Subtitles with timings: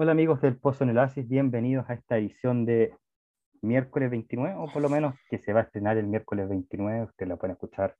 [0.00, 2.94] Hola amigos del Pozo en el Oasis, bienvenidos a esta edición de
[3.62, 7.28] miércoles 29, o por lo menos que se va a estrenar el miércoles 29, ustedes
[7.28, 7.96] la pueden escuchar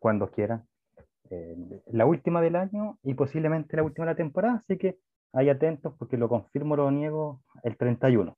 [0.00, 0.66] cuando quieran.
[1.30, 1.54] Eh,
[1.92, 4.98] la última del año y posiblemente la última de la temporada, así que
[5.32, 8.36] hay atentos porque lo confirmo, lo niego, el 31.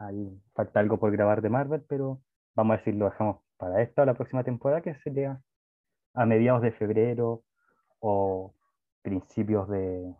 [0.00, 2.20] Ahí falta algo por grabar de Marvel, pero
[2.56, 5.40] vamos a decir, lo dejamos para esta o la próxima temporada, que sería
[6.14, 7.44] a mediados de febrero
[8.00, 8.54] o
[9.02, 10.16] principios de,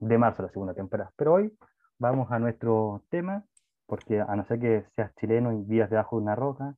[0.00, 1.12] de marzo, la segunda temporada.
[1.16, 1.56] Pero hoy
[1.98, 3.44] vamos a nuestro tema,
[3.86, 6.74] porque a no ser que seas chileno y vivas debajo de una roca,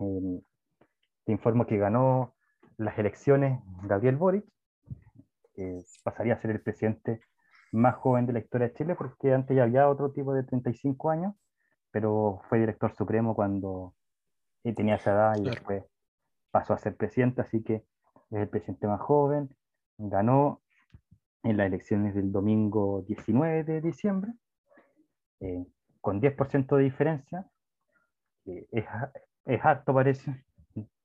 [0.00, 0.40] eh,
[1.24, 2.34] te informo que ganó
[2.78, 4.44] las elecciones Gabriel Boric,
[5.56, 7.20] eh, pasaría a ser el presidente
[7.72, 11.10] más joven de la historia de Chile, porque antes ya había otro tipo de 35
[11.10, 11.34] años,
[11.90, 13.94] pero fue director supremo cuando
[14.62, 15.84] tenía esa edad y después
[16.50, 17.74] pasó a ser presidente, así que
[18.30, 19.48] es el presidente más joven,
[19.98, 20.62] ganó
[21.46, 24.32] en las elecciones del domingo 19 de diciembre,
[25.40, 25.64] eh,
[26.00, 27.46] con 10% de diferencia.
[28.46, 28.84] Eh, es,
[29.44, 30.44] es, parece.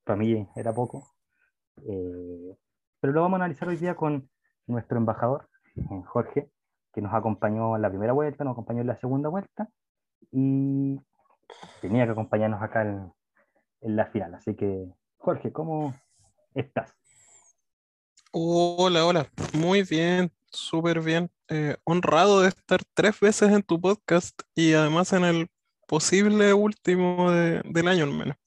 [0.04, 1.14] Para mí era poco.
[1.88, 2.58] Eh,
[3.00, 4.30] pero lo vamos a analizar hoy día con
[4.66, 5.48] nuestro embajador,
[6.08, 6.50] Jorge,
[6.92, 9.70] que nos acompañó en la primera vuelta, nos acompañó en la segunda vuelta
[10.32, 11.00] y
[11.82, 13.12] tenía que acompañarnos acá en,
[13.82, 14.34] en la final.
[14.34, 15.94] Así que, Jorge, ¿cómo
[16.56, 17.01] estás?
[18.34, 21.30] Hola, hola, muy bien, súper bien.
[21.50, 25.50] Eh, honrado de estar tres veces en tu podcast y además en el
[25.86, 28.38] posible último de, del año al menos.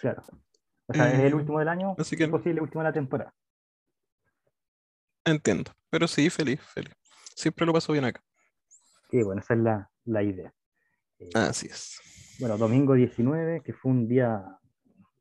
[0.00, 0.22] Claro.
[0.86, 3.34] O sea, es el eh, último del año, así que, posible último de la temporada.
[5.22, 6.94] Entiendo, pero sí, feliz, feliz.
[7.34, 8.22] Siempre lo paso bien acá.
[9.10, 10.54] Sí, bueno, esa es la, la idea.
[11.18, 12.00] Eh, así es.
[12.40, 14.42] Bueno, domingo 19, que fue un día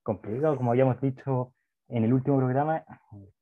[0.04, 1.55] complicado, como habíamos dicho
[1.90, 2.84] en el último programa,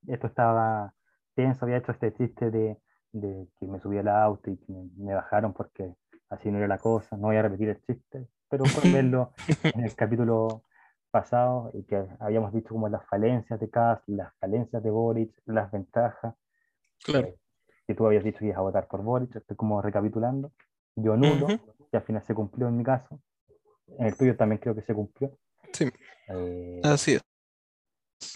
[0.07, 0.93] esto estaba
[1.35, 2.77] tenso, había hecho este chiste de,
[3.11, 5.95] de que me subí al auto y me, me, bajaron porque
[6.29, 9.31] así no era la cosa, no voy a repetir el chiste, pero pueden verlo
[9.63, 10.63] en el capítulo
[11.13, 15.71] pasado y que habíamos visto como las falencias de Kass, las falencias de Boric, las
[15.71, 16.33] ventajas.
[17.03, 17.27] Claro.
[17.27, 17.37] Eh,
[17.85, 20.53] que tú habías dicho que ibas a votar por Boric, estoy como recapitulando.
[20.95, 21.47] Yo nulo,
[21.91, 23.19] que al final se cumplió en mi caso.
[23.99, 25.37] En el tuyo también creo que se cumplió.
[25.73, 25.91] Sí.
[26.29, 27.21] Eh, así es.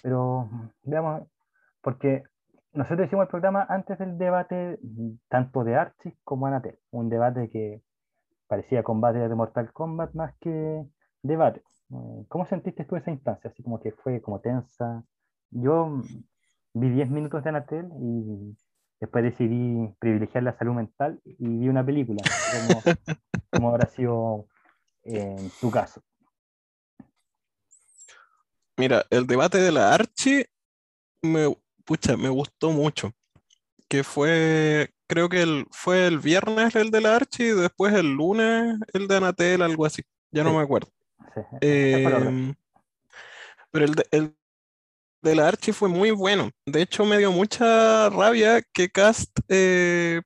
[0.02, 0.50] Pero
[0.84, 1.24] veamos,
[1.82, 2.24] porque
[2.74, 4.80] nosotros hicimos el programa antes del debate
[5.30, 7.82] tanto de Archie como Anatel, un debate que
[8.48, 10.86] parecía combate de Mortal Kombat más que
[11.24, 11.62] debate.
[11.92, 13.50] Eh, ¿Cómo sentiste tú esa instancia?
[13.50, 15.04] Así como que fue como tensa.
[15.52, 16.02] Yo
[16.74, 18.58] vi 10 minutos de Anatel y
[19.00, 22.22] después decidí privilegiar la salud mental y vi una película,
[22.68, 22.96] como,
[23.52, 24.46] como habrá sido
[25.04, 26.02] en tu caso.
[28.78, 30.46] Mira, el debate de la Archie
[31.24, 33.12] me, pucha, me gustó mucho.
[33.90, 38.14] Que fue, creo que el, fue el viernes el de la Archie y después el
[38.14, 40.04] lunes el de Anatel, algo así.
[40.32, 40.90] Ya no me acuerdo.
[41.62, 42.54] Em,
[43.72, 44.36] pero el de, el
[45.22, 46.52] de la Archie fue muy bueno.
[46.66, 50.22] De hecho, me dio mucha rabia que Cast eh,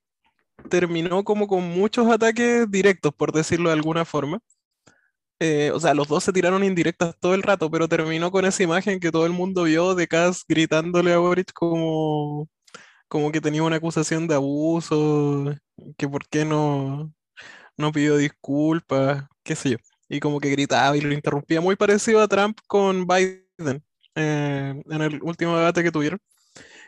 [0.70, 4.40] terminó como con muchos ataques directos, por decirlo de alguna forma.
[5.44, 8.62] Eh, o sea, los dos se tiraron indirectas todo el rato, pero terminó con esa
[8.62, 12.48] imagen que todo el mundo vio de Cass gritándole a Boric como,
[13.08, 15.56] como que tenía una acusación de abuso,
[15.98, 17.12] que por qué no,
[17.78, 19.78] no pidió disculpas, qué sé yo.
[20.10, 23.84] Y como que gritaba y lo interrumpía, muy parecido a Trump con Biden
[24.16, 26.20] eh, en el último debate que tuvieron.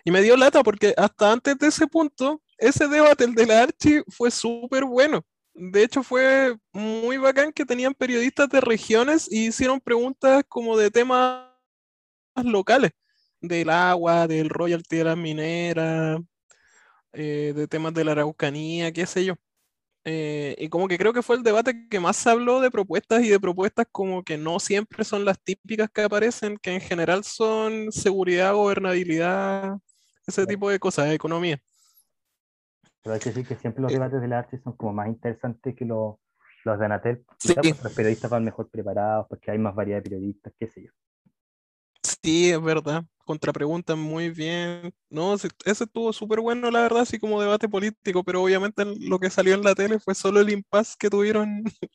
[0.06, 3.64] Y me dio lata porque hasta antes de ese punto, ese debate, el de la
[3.64, 9.48] Archie, fue súper bueno de hecho fue muy bacán que tenían periodistas de regiones y
[9.48, 11.50] hicieron preguntas como de temas
[12.44, 12.92] locales,
[13.42, 16.20] del agua, del royalty de las mineras,
[17.14, 19.36] eh, de temas de la Araucanía, qué sé yo.
[20.06, 23.24] Eh, y como que creo que fue el debate que más se habló de propuestas
[23.24, 27.24] y de propuestas como que no siempre son las típicas que aparecen, que en general
[27.24, 29.78] son seguridad, gobernabilidad,
[30.28, 31.62] ese tipo de cosas, economía.
[33.04, 35.08] Pero hay que decir que siempre los eh, debates de la arte son como más
[35.08, 36.16] interesantes que los,
[36.64, 37.26] los de Anatel.
[37.84, 40.92] los periodistas van mejor preparados porque hay más variedad de periodistas, qué sé yo.
[42.24, 43.04] Sí, es verdad.
[43.26, 44.94] Contrapreguntan muy bien.
[45.10, 49.30] No, ese estuvo súper bueno, la verdad, así como debate político, pero obviamente lo que
[49.30, 51.64] salió en la tele fue solo el impasse que tuvieron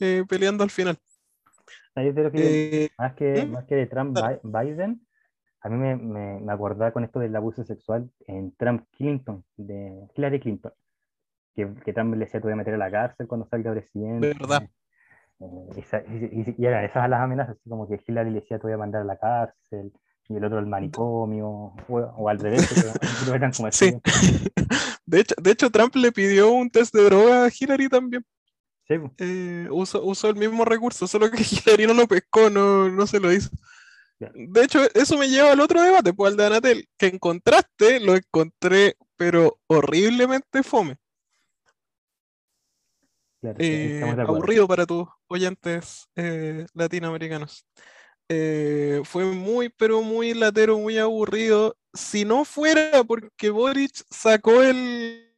[0.00, 0.98] eh, peleando al final.
[1.94, 3.52] que, eh, más, que, ¿Mm?
[3.52, 5.06] más que de Trump Biden,
[5.62, 10.08] a mí me, me, me, acordaba con esto del abuso sexual en Trump Clinton, de
[10.16, 10.72] Hillary Clinton,
[11.54, 14.26] que, que Trump le decía te voy a meter a la cárcel cuando salga presidente.
[14.26, 14.62] De verdad.
[15.40, 18.64] Eh, y, y, y, eran esas las amenazas, así como que Hillary le decía te
[18.64, 19.92] voy a mandar a la cárcel,
[20.28, 22.68] y el otro el manicomio, o, o al revés,
[23.24, 23.94] pero, eran como Sí.
[25.06, 28.24] De hecho, de hecho, Trump le pidió un test de droga a Hillary también.
[28.88, 33.06] Sí, Eh, usó, usó el mismo recurso, solo que Hillary no lo pescó, no, no
[33.06, 33.50] se lo hizo.
[34.34, 38.00] De hecho, eso me lleva al otro debate, pues al de Anatel, que en contraste
[38.00, 40.96] lo encontré, pero horriblemente fome.
[43.40, 47.66] claro, eh, aburrido para tus oyentes eh, latinoamericanos.
[48.28, 51.76] Eh, fue muy, pero muy latero, muy aburrido.
[51.92, 55.34] Si no fuera porque Boric sacó el,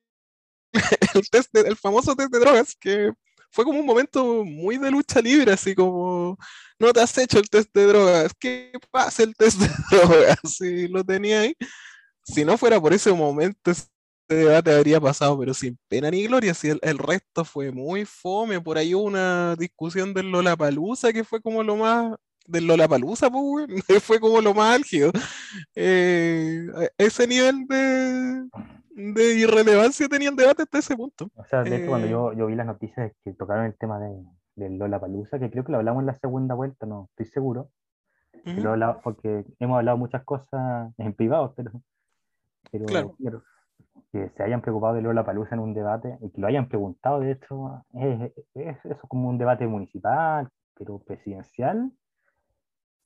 [1.15, 3.13] el, test de- el famoso test de drogas, que
[3.55, 6.37] fue como un momento muy de lucha libre, así como,
[6.77, 10.39] no te has hecho el test de drogas, ¿qué pasa el test de drogas?
[10.45, 11.55] Si lo tenía ahí.
[12.25, 13.87] Si no fuera por ese momento, ese
[14.29, 18.77] debate habría pasado, pero sin pena ni gloria, si el, resto fue muy fome, por
[18.77, 22.17] ahí hubo una discusión del Lollapalooza que fue como lo más,
[22.47, 23.69] del Lollapalooza, pues,
[24.03, 25.13] fue como lo más álgido.
[25.77, 26.67] Eh,
[26.99, 28.49] ese nivel de,
[28.95, 31.29] de irrelevancia tenía el debate hasta ese punto.
[31.37, 33.99] O sea, de hecho, cuando Eh, yo, yo vi las noticias que tocaron el tema
[33.99, 34.25] de,
[34.57, 37.71] del Lollapalooza, que creo que lo hablamos en la segunda vuelta, no estoy seguro,
[38.45, 41.73] lo hablaba- porque hemos hablado muchas cosas en privado, pero,
[42.71, 43.15] pero Claro.
[43.19, 43.43] claro,
[44.13, 47.33] que se hayan preocupado de Lollapalooza en un debate y que lo hayan preguntado, de
[47.33, 51.91] hecho, es, es eso como un debate municipal, pero presidencial,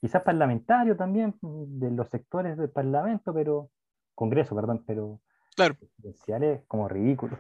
[0.01, 3.71] quizás parlamentario también, de los sectores del parlamento, pero,
[4.15, 5.21] Congreso, perdón, pero
[5.59, 7.37] Claro, presidencial es como ridículo.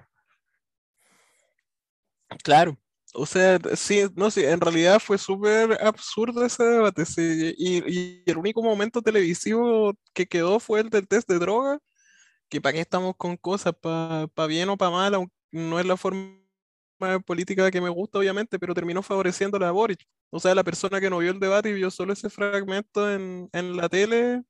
[2.43, 2.76] claro.
[3.15, 8.23] O sea, sí, no, sí, en realidad fue súper absurdo ese debate, sí, y, y
[8.26, 11.79] el único momento televisivo que quedó fue el del test de droga,
[12.49, 16.41] que para qué estamos con cosas, para bien o para mal, no es la forma
[17.25, 20.05] política que me gusta, obviamente, pero terminó favoreciendo a Boric.
[20.31, 23.49] O sea, la persona que no vio el debate y vio solo ese fragmento en,
[23.53, 24.43] en la tele,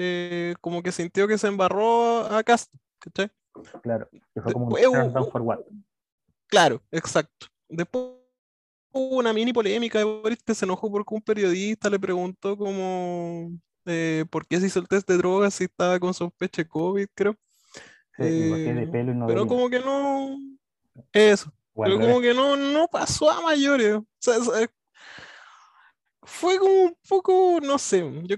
[0.00, 3.30] eh, como que sintió que se embarró a Castro, ¿cachai?
[3.82, 5.58] Claro, que fue como un Después turn down hubo- for what.
[6.46, 7.48] Claro, exacto.
[7.68, 8.04] Después
[8.92, 13.50] hubo una mini polémica de Boris que se enojó porque un periodista le preguntó como
[13.86, 17.06] eh, por qué se hizo el test de drogas si estaba con sospecha de COVID,
[17.14, 17.36] creo.
[18.16, 20.36] Sí, de Eh, pelo y no pero como que no,
[21.12, 23.96] eso, pero como que no, no pasó a mayores.
[23.96, 24.36] O sea,
[26.22, 28.36] fue como un poco, no sé, yo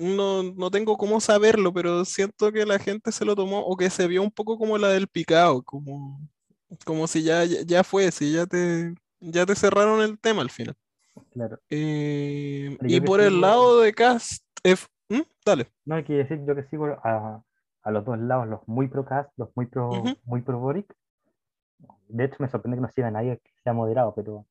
[0.00, 3.90] no, no tengo cómo saberlo, pero siento que la gente se lo tomó o que
[3.90, 6.20] se vio un poco como la del picado, como,
[6.84, 10.74] como si ya, ya fue, si ya te, ya te cerraron el tema al final.
[11.32, 11.58] Claro.
[11.70, 15.22] Eh, y por el lado de Cast, F- ¿Mm?
[15.44, 15.66] Dale.
[15.84, 17.42] No hay que decir yo que sigo a,
[17.82, 20.94] a los dos lados, los muy pro Cast, los muy pro, muy pro Boric.
[22.08, 24.49] De hecho, me sorprende que no siga nadie que sea moderado, pero eh,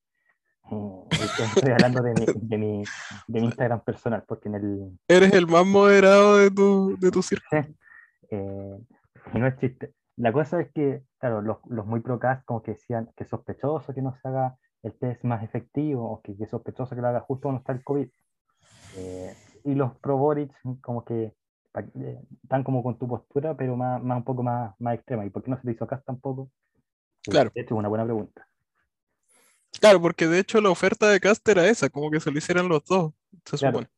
[1.56, 2.84] estoy hablando de mi, de, mi,
[3.28, 5.00] de mi Instagram personal, porque en el.
[5.08, 7.66] Eres el más moderado de tu, de tu círculo.
[8.32, 8.78] eh,
[9.34, 9.94] y no es chiste.
[10.18, 13.94] La cosa es que, claro, los, los muy pro Cast como que decían que sospechoso
[13.94, 17.22] que no se haga el test más efectivo, o que, que sospechoso que lo haga
[17.22, 18.10] justo cuando está el COVID.
[18.98, 19.34] Eh,
[19.66, 20.52] y los pro Boric
[20.82, 21.34] como que
[21.76, 25.26] eh, están como con tu postura, pero más, más un poco más, más extrema.
[25.26, 26.50] ¿Y por qué no se le hizo acá tampoco?
[27.24, 27.52] Claro.
[27.54, 28.48] De hecho, es una buena pregunta.
[29.80, 32.68] Claro, porque de hecho la oferta de Cast era esa, como que se lo hicieran
[32.68, 33.14] los dos,
[33.46, 33.80] se Claro.
[33.80, 33.90] supone.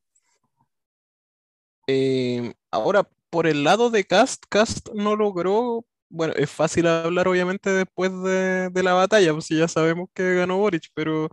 [1.86, 7.70] Eh, ahora, por el lado de Cast, Cast no logró, bueno, es fácil hablar obviamente
[7.70, 11.28] después de, de la batalla, pues si ya sabemos que ganó Boric, pero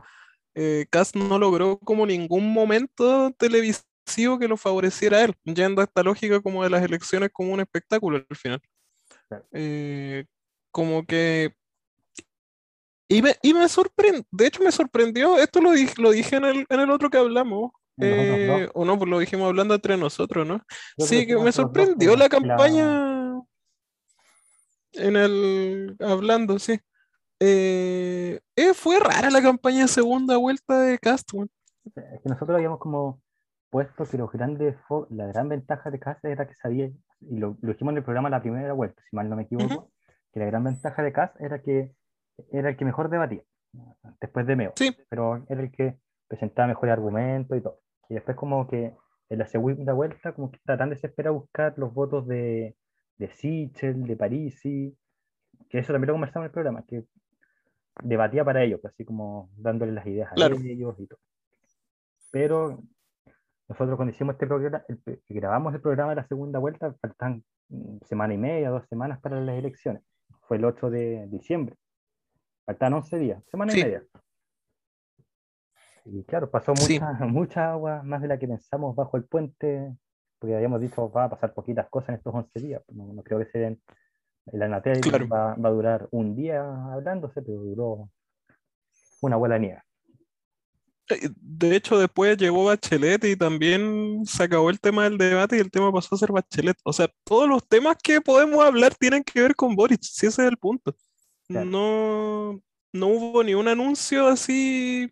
[0.56, 5.84] eh, Cast no logró como ningún momento televisivo que lo favoreciera a él, yendo a
[5.86, 8.62] esta lógica como de las elecciones como un espectáculo al final.
[9.52, 10.26] Eh,
[10.72, 11.54] como que...
[13.12, 16.46] Y me, y me sorprendió, de hecho me sorprendió, esto lo dije, lo dije en
[16.46, 20.48] el, en el otro que hablamos, eh, o no, pues lo dijimos hablando entre nosotros,
[20.48, 20.62] ¿no?
[20.96, 23.42] Creo Sí, que me sorprendió que la la- campaña
[24.94, 26.80] en el hablando, sí.
[27.40, 31.30] Eh, eh, fue rara la campaña de segunda vuelta de Cast.
[31.34, 33.22] Es que nosotros habíamos como
[33.70, 34.76] puesto que los grandes
[35.10, 36.86] la gran ventaja de Kass era que sabía,
[37.22, 39.92] y lo, lo dijimos en el programa la primera vuelta, si mal no me equivoco,
[40.34, 41.92] que la gran ventaja de Kass era que
[42.52, 43.44] era el que mejor debatía,
[44.22, 44.96] después de Meo, Sí.
[45.10, 47.80] pero era el que presentaba mejores argumentos y todo.
[48.10, 48.94] Y después como que
[49.30, 52.76] en la segunda vuelta como que está tan desesperado buscar los votos de,
[53.18, 54.98] de Sichel, de Parisi,
[55.70, 57.04] que eso también lo conversamos en el programa, que
[58.02, 60.56] debatía para ellos, así como dándole las ideas a Claro.
[60.64, 61.20] ellos y todo.
[62.32, 62.80] Pero
[63.68, 67.98] nosotros cuando hicimos este programa, el- grabamos el programa de la segunda vuelta, faltan mm,
[68.06, 70.02] semana y media, dos semanas para las elecciones.
[70.48, 71.76] Fue el 8 de diciembre.
[72.70, 73.80] Faltan 11 días, semana Sí.
[73.80, 74.04] y media.
[76.06, 77.00] Y claro, pasó Sí.
[77.00, 79.98] mucha, mucha agua, más de la que pensamos bajo el puente
[80.38, 82.84] porque habíamos dicho va a pasar poquitas cosas en estos 11 días.
[82.90, 83.82] No, no creo que se den.
[84.54, 85.28] La Natea Claro.
[85.28, 86.62] va, va a durar un día
[86.94, 88.12] hablándose, pero duró
[89.22, 89.82] una buena nieve.
[91.10, 95.60] Eh, De hecho, después llegó Bachelet y también se acabó el tema del debate y
[95.60, 96.78] el tema pasó a ser Bachelet.
[96.84, 100.44] O sea, todos los temas que podemos hablar tienen que ver con Boric, si ese
[100.44, 100.96] es el punto.
[101.50, 101.66] Claro.
[101.66, 102.62] No,
[102.94, 105.12] no hubo ni un anuncio así.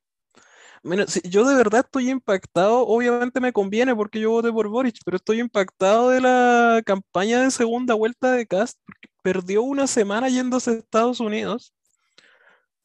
[0.84, 4.98] Mira, si yo de verdad estoy impactado, obviamente me conviene porque yo voté por Boric,
[5.04, 10.30] pero estoy impactado de la campaña de segunda vuelta de Cast, porque perdió una semana
[10.30, 11.74] yéndose a Estados Unidos.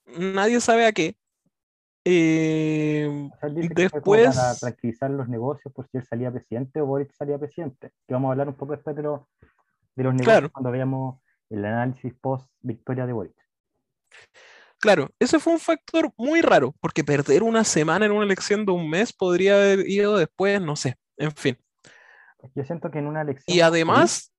[0.06, 1.14] Nadie sabe a qué.
[2.04, 6.87] Eh, O sea, como para después, tranquilizar los negocios por si él salía presidente o
[6.87, 7.92] Boric salía presidente.
[8.09, 9.21] Que vamos a hablar un poco después de, los
[9.94, 10.50] de los negocios Claro.
[10.50, 13.41] cuando veamos el análisis post victoria de Boric.
[14.78, 18.73] Claro, ese fue un factor muy raro, porque perder una semana en una elección de
[18.73, 21.57] un mes podría haber ido después, no sé, en fin.
[22.54, 24.33] Yo siento que en una elección Y además,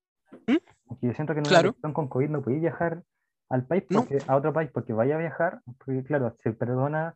[0.45, 0.59] que
[1.01, 1.69] yo siento que en una Claro.
[1.69, 3.03] elección con COVID no podéis viajar
[3.49, 4.05] al país No.
[4.27, 7.15] a otro país porque vaya a viajar, porque claro, se perdona,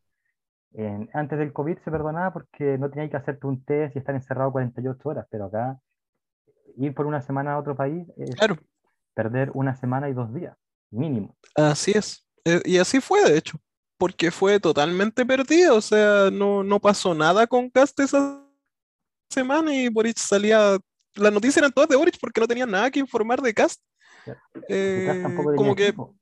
[1.14, 4.52] antes del COVID se perdonaba porque no tenías que hacerte un test y estar encerrado
[4.52, 5.80] 48 horas, pero acá
[6.78, 8.58] ir por una semana a otro país es claro,
[9.14, 10.56] perder una semana y dos días,
[10.92, 11.36] mínimo.
[11.56, 12.27] así es.
[12.48, 13.58] Eh, y así fue, de hecho,
[13.98, 18.42] porque fue totalmente perdido, o sea, no, no pasó nada con Cast esa
[19.30, 20.78] semana y Boric salía,
[21.16, 23.82] las noticias eran todas de Boric porque no tenían nada que informar de Cast.
[24.70, 26.16] Eh, tenía como que, equipo.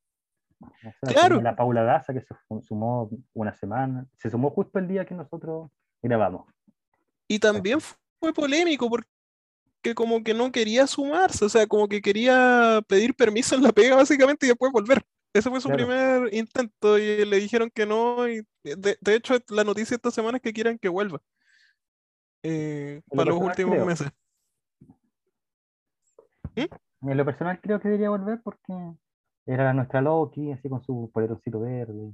[0.60, 1.36] O sea, Claro.
[1.38, 5.14] tenía la Paula Daza que se sumó una semana, se sumó justo el día que
[5.14, 5.70] nosotros
[6.02, 6.48] grabamos.
[7.28, 12.82] y también fue polémico porque como que no quería sumarse, o sea, como que quería
[12.88, 15.04] pedir permiso en la pega básicamente y después volver.
[15.36, 15.86] Ese fue su Claro.
[15.86, 18.26] primer intento y le dijeron que no.
[18.28, 21.22] Y de, de hecho, la noticia esta semana es que quieren que vuelva
[22.42, 23.86] eh, lo para los últimos creo.
[23.86, 24.08] meses.
[26.56, 28.74] En lo personal creo que debería volver porque
[29.46, 32.14] era nuestra Loki, así con su poleroncito verde.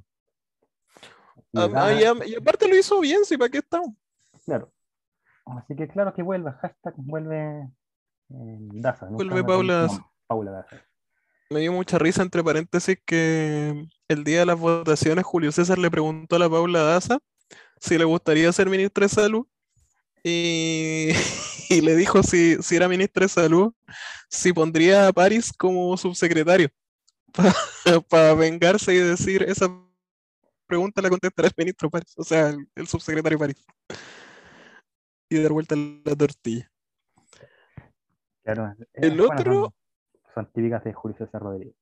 [1.53, 1.93] Y Ah, ah,
[2.25, 3.89] y, aparte lo hizo bien, sí, ¿para qué estamos?
[4.45, 4.71] claro.
[5.45, 7.69] Así que claro que vuelve, hashtag vuelve
[8.29, 9.05] eh, Daza.
[9.07, 10.11] Vuelve Paula Daza.
[10.27, 10.81] Paula Daza.
[11.51, 15.91] Me dio mucha risa, entre paréntesis, que el día de las votaciones Julio César le
[15.91, 17.19] preguntó a la Paula Daza
[17.77, 19.45] si le gustaría ser ministra de Salud
[20.23, 21.09] y,
[21.69, 23.73] y le dijo si, si era ministra de Salud,
[24.29, 26.69] si pondría a París como subsecretario
[28.09, 29.67] para vengarse y decir esa
[30.67, 33.57] pregunta la contestará el ministro París, o sea, el, el subsecretario París.
[35.29, 36.71] Y dar vuelta la tortilla.
[38.43, 39.73] Claro, El bueno, otro-
[40.33, 41.75] son, típicas de Julio César Rodríguez.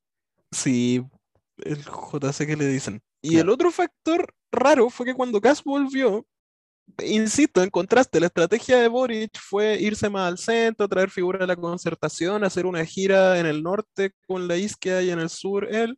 [0.51, 1.05] Sí,
[1.57, 3.01] el JC que le dicen.
[3.21, 3.43] Y Claro.
[3.43, 6.25] el otro factor raro fue que cuando Gas volvió,
[7.03, 11.47] insisto, en contraste, la estrategia de Boric fue irse más al centro, traer figuras de
[11.47, 15.67] la concertación, hacer una gira en el norte con la izquierda y en el sur
[15.69, 15.97] él.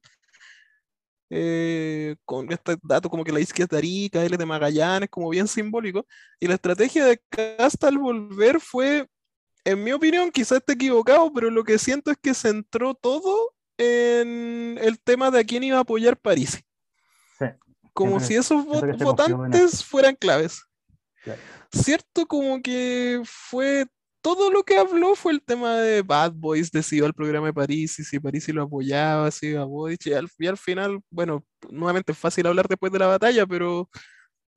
[1.34, 5.10] eh, con este dato como que la izquierda es de Arica, él es de Magallanes,
[5.10, 6.06] como bien simbólico.
[6.42, 9.08] Y la estrategia de Casta al volver fue,
[9.64, 14.78] en mi opinión, quizás esté equivocado, pero lo que siento es que centró todo en
[14.82, 16.64] el tema de a quién iba a apoyar París.
[17.38, 17.46] Sí,
[17.94, 20.64] Como si esos votantes fueran claves.
[21.24, 21.42] Claro.
[21.72, 23.86] Cierto, como que fue
[24.22, 27.48] todo lo que habló fue el tema de Bad Boys, de si iba al programa
[27.48, 30.58] de París y si París lo apoyaba, si iba a Boric, y al, y al
[30.58, 33.90] final, bueno, nuevamente es fácil hablar después de la batalla, pero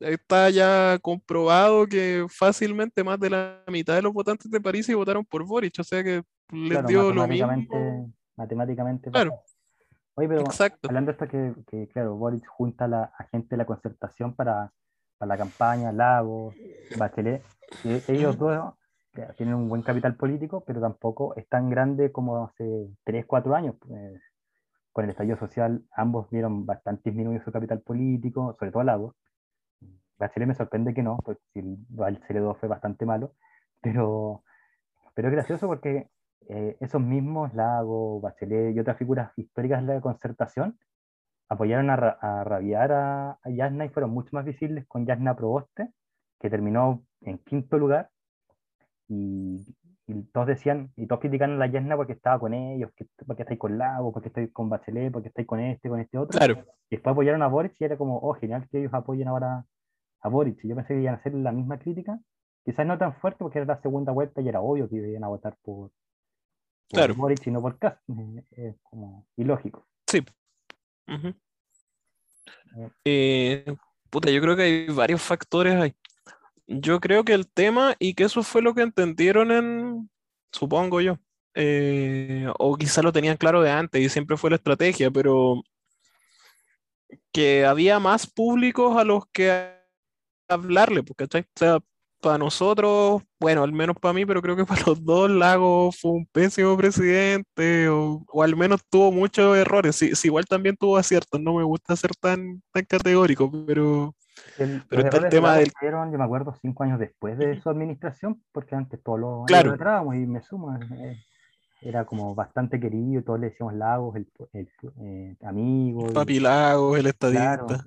[0.01, 4.95] está ya comprobado que fácilmente más de la mitad de los votantes de París sí
[4.95, 8.13] votaron por Boric, o sea que les claro, dio lo mismo.
[8.37, 9.41] matemáticamente Claro.
[10.17, 10.89] Oye, pero Exacto.
[10.89, 14.35] hablando de esto que, que, claro, Boric junta a la a gente de la concertación
[14.35, 14.73] para,
[15.19, 16.55] para la campaña, Lagos,
[16.97, 17.43] Bachelet,
[18.09, 18.75] ellos dos
[19.13, 23.55] claro, tienen un buen capital político, pero tampoco es tan grande como hace 3, 4
[23.55, 23.75] años.
[23.81, 24.21] pues,
[24.93, 29.17] con el estallido social, ambos vieron bastante disminuido su capital político, sobre todo Lagos.
[30.25, 31.19] Bachelet me sorprende que no,
[31.52, 33.35] si el Bachelet 2 fue bastante malo,
[33.83, 34.43] pero,
[35.14, 36.09] pero es gracioso porque
[36.49, 40.78] eh, esos mismos Lagos, Bachelet y otras figuras históricas de la concertación
[41.49, 45.93] apoyaron a, a rabiar a, a Yasna y fueron mucho más visibles con Yasna Proboste,
[46.40, 48.11] que terminó en quinto lugar,
[49.09, 49.76] y,
[50.07, 53.43] y todos decían, y todos criticaron a la Yasna porque estaba con ellos, que, porque
[53.43, 56.38] estáis con Lagos, porque estáis con Bachelet, porque estáis con este, con este otro.
[56.38, 59.66] Claro, Y después apoyaron a Boric y era como, oh, genial que ellos apoyen ahora
[60.25, 60.59] a Boric.
[60.66, 62.19] Yo pensé que iban a hacer la misma crítica,
[62.64, 65.28] quizás no tan fuerte porque era la segunda vuelta y era obvio que iban a
[65.28, 65.93] votar por, por
[66.88, 67.14] Claro.
[67.14, 68.00] Boric y no por Kast.
[68.09, 69.87] Eh, Es como ilógico.
[70.09, 70.25] sí.
[71.07, 72.90] Eh.
[73.04, 73.76] Eh,
[74.11, 75.95] puta, yo creo que hay varios factores ahí.
[76.66, 80.11] Yo creo que el tema, y que eso fue lo que entendieron en,
[80.50, 81.19] supongo yo,
[81.54, 85.62] eh, o quizá lo tenían claro de antes y siempre fue la estrategia, pero
[87.33, 89.74] que había más públicos a los que
[90.49, 91.79] hablarle, porque O sea,
[92.25, 96.13] para nosotros, bueno, al menos para mí, pero creo que para los dos Lagos fue
[96.13, 99.97] un pésimo presidente, o, al menos tuvo muchos errores.
[99.97, 104.15] Sí, igual también tuvo aciertos, no me gusta ser tan, tan categórico, pero,
[104.89, 105.71] pero está el tema del...
[105.83, 110.15] yo me acuerdo, cinco años después de su administración, porque antes todos los claro.
[110.15, 110.75] y me sumo.
[110.77, 111.19] Eh,
[111.83, 114.69] era como bastante querido, todos le decíamos Lagos, el, el
[115.03, 116.11] eh, amigo.
[116.15, 117.85] Papi Lagos, el estadista.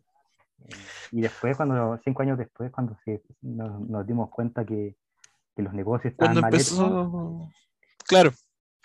[1.11, 2.97] Y después, cuando cinco años después, cuando
[3.41, 4.95] nos, dimos cuenta que,
[5.55, 7.49] los negocios estaban cuando empezó,
[8.05, 8.31] Claro,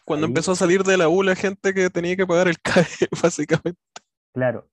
[0.05, 2.87] cuando empezó a salir de la U la gente que tenía que pagar el CAE,
[3.23, 3.81] básicamente.
[4.33, 4.69] Claro.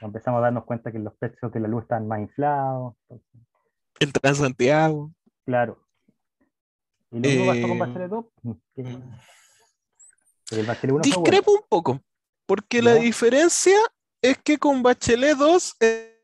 [0.00, 2.94] Empezamos a darnos cuenta que los precios de la luz estaban más inflados.
[3.98, 5.10] El Transantiago.
[5.44, 5.78] Claro.
[7.10, 8.24] Y luego pasó con Bachelet 2.
[10.52, 12.00] el Bachelet 1 Discrepo un poco,
[12.46, 13.76] porque la diferencia
[14.22, 16.20] es que con Bachelet 2 eh,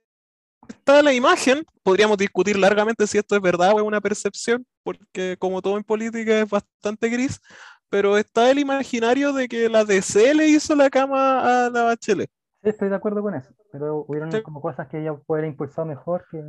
[0.68, 5.36] está la imagen, podríamos discutir largamente si esto es verdad o es una percepción, porque
[5.38, 7.40] como todo en política es bastante gris,
[7.88, 12.30] pero está el imaginario de que la DC le hizo la cama a la Bachelet.
[12.62, 16.26] Sí, estoy de acuerdo con eso, pero hubieron como cosas que ella puede impulsado mejor
[16.30, 16.42] que,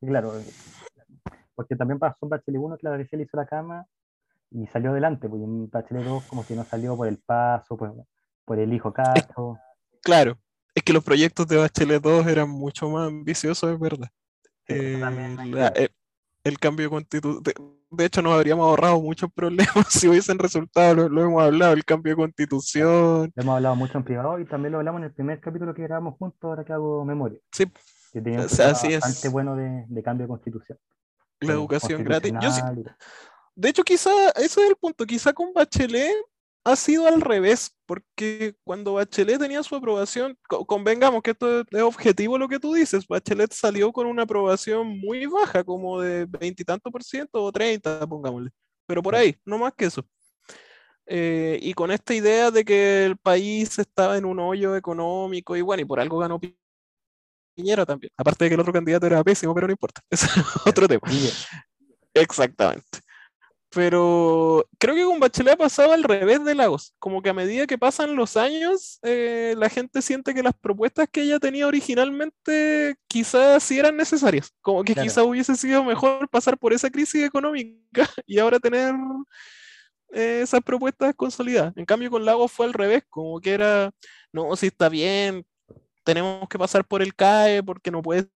[0.00, 0.32] claro,
[1.54, 3.86] porque también pasó en Bachelet 1 que la DC le hizo la cama
[4.50, 7.92] y salió adelante, porque en Bachelet 2 como que no salió por el paso, por,
[8.44, 9.58] por el hijo Castro.
[10.02, 10.38] Claro,
[10.76, 14.10] es que los proyectos de Bachelet 2 eran mucho más ambiciosos, es verdad.
[14.68, 15.00] Eh,
[16.44, 17.42] el, cambio constitucional.
[17.90, 22.12] De, hecho, nos habríamos ahorrado muchos problemas si hubiesen resultado, lo, hemos hablado, el cambio
[22.12, 23.32] de constitución.
[23.34, 25.82] Lo hemos hablado mucho en privado y también lo hablamos en el primer capítulo que
[25.82, 27.38] grabamos juntos, ahora que hago memoria.
[27.52, 27.64] Sí.
[28.12, 30.78] Que tenía un bastante bueno de, de, cambio de constitución.
[31.40, 32.34] La educación gratis.
[33.54, 36.14] de hecho, quizá, ese es el punto, quizá con Bachelet
[36.66, 42.38] ha sido al revés, porque cuando Bachelet tenía su aprobación, convengamos que esto es objetivo
[42.38, 47.04] lo que tú dices, Bachelet salió con una aprobación muy baja, como de veintitantos por
[47.04, 48.50] ciento o treinta, pongámosle,
[48.84, 50.04] pero por ahí, no más que eso.
[51.06, 55.60] Eh, y con esta idea de que el país estaba en un hoyo económico y
[55.60, 56.40] bueno, y por algo ganó
[57.54, 58.10] Piñera también.
[58.16, 60.00] Aparte de que el otro candidato era pésimo, pero no importa.
[60.10, 60.26] Es
[60.66, 61.08] otro tema.
[62.12, 63.05] Exactamente.
[63.76, 66.94] Pero creo que con Bachelet ha pasado al revés de Lagos.
[66.98, 71.06] Como que a medida que pasan los años, eh, la gente siente que las propuestas
[71.12, 74.50] que ella tenía originalmente quizás sí eran necesarias.
[74.62, 78.94] Como que quizás hubiese sido mejor pasar por esa crisis económica y ahora tener
[80.14, 81.76] eh, esas propuestas consolidadas.
[81.76, 83.02] En cambio, con Lagos fue al revés.
[83.10, 83.90] Como que era,
[84.32, 85.44] no, si está bien,
[86.02, 88.26] tenemos que pasar por el CAE porque no puede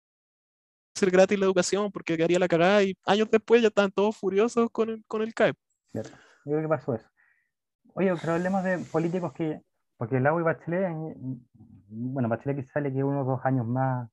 [1.00, 4.70] ser gratis la educación porque quedaría la cagada y años después ya estaban todos furiosos
[4.70, 5.56] con el, con el CAEP.
[5.92, 6.02] Yo
[6.44, 7.08] creo que pasó eso.
[7.94, 9.60] Oye, pero hablemos de políticos que,
[9.96, 10.92] porque el agua y Bachelet,
[11.88, 14.08] bueno, Bachelet quizás sale que unos dos años más,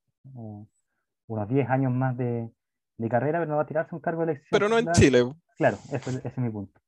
[1.27, 2.49] unos diez años más de,
[2.97, 4.49] de, carrera, pero no va a tirarse un cargo de elección.
[4.51, 5.23] Pero no en Chile.
[5.57, 6.79] Claro, ese, ese, es mi punto.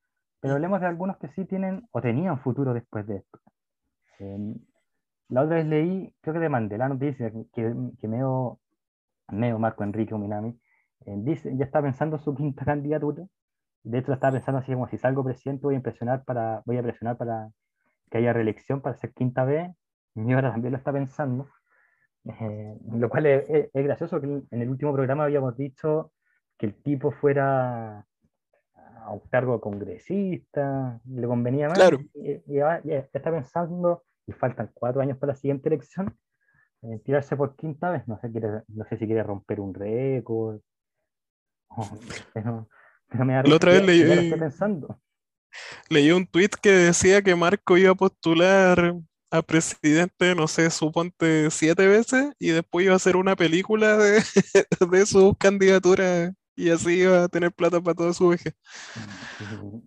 [0.42, 3.40] Pero hablemos de algunos que sí tienen o tenían futuro después de esto.
[5.30, 8.60] la otra vez leí, creo que de Mandela noticia, que, que medio
[9.32, 10.60] Neo Marco Enrique Minami,
[11.06, 13.26] eh, dice, ya está pensando su quinta candidatura.
[13.84, 16.84] De hecho, está pensando así como si salgo presidente voy a presionar para, voy a
[16.84, 17.50] presionar para
[18.12, 19.72] que haya reelección para ser quinta vez.
[20.16, 21.48] Y ahora también lo está pensando.
[22.26, 26.12] Eh, lo cual es, gracioso que en el último programa habíamos dicho
[26.58, 28.06] que el tipo fuera
[29.06, 31.78] a un cargo congresista, le convenía más.
[31.78, 32.00] Claro.
[32.14, 32.82] Y, ya
[33.14, 36.18] está pensando, y faltan cuatro años para la siguiente elección,
[36.82, 40.62] eh, tirarse por quinta vez, no sé, no sé si quiere romper un récord.
[42.34, 42.68] pero,
[43.26, 45.00] me da La otra vez leí, pensando.
[45.90, 48.96] leí un tweet que decía que Marco iba a postular
[49.32, 54.22] a presidente, no sé, suponte siete veces y después iba a hacer una película de,
[54.92, 58.54] de sus candidaturas y así iba a tener plata para toda su vejez.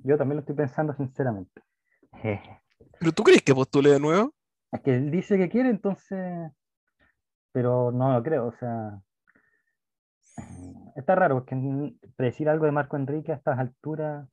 [0.05, 1.61] Yo también lo estoy pensando sinceramente.
[3.01, 4.33] ¿Pero tú crees que postule de nuevo?
[4.71, 6.51] Es que él dice que quiere, entonces
[7.53, 9.01] pero no lo creo, o sea,
[10.97, 11.57] está raro porque
[12.17, 14.29] predecir algo de Marco Enrique a estas alturas,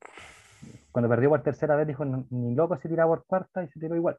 [0.90, 3.94] cuando perdió por tercera vez dijo, ni loco se tiraba por cuarta y se tiró
[3.94, 4.16] igual.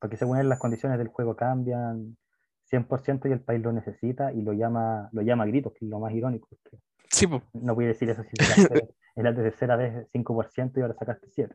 [0.00, 2.16] Porque según él las condiciones del juego cambian
[2.70, 5.90] 100% y el país lo necesita y lo llama, lo llama a gritos, que es
[5.90, 6.48] lo más irónico.
[7.10, 8.30] Sí, No voy a decir eso si
[9.14, 11.54] en la tercera vez 5% y ahora sacaste 7%.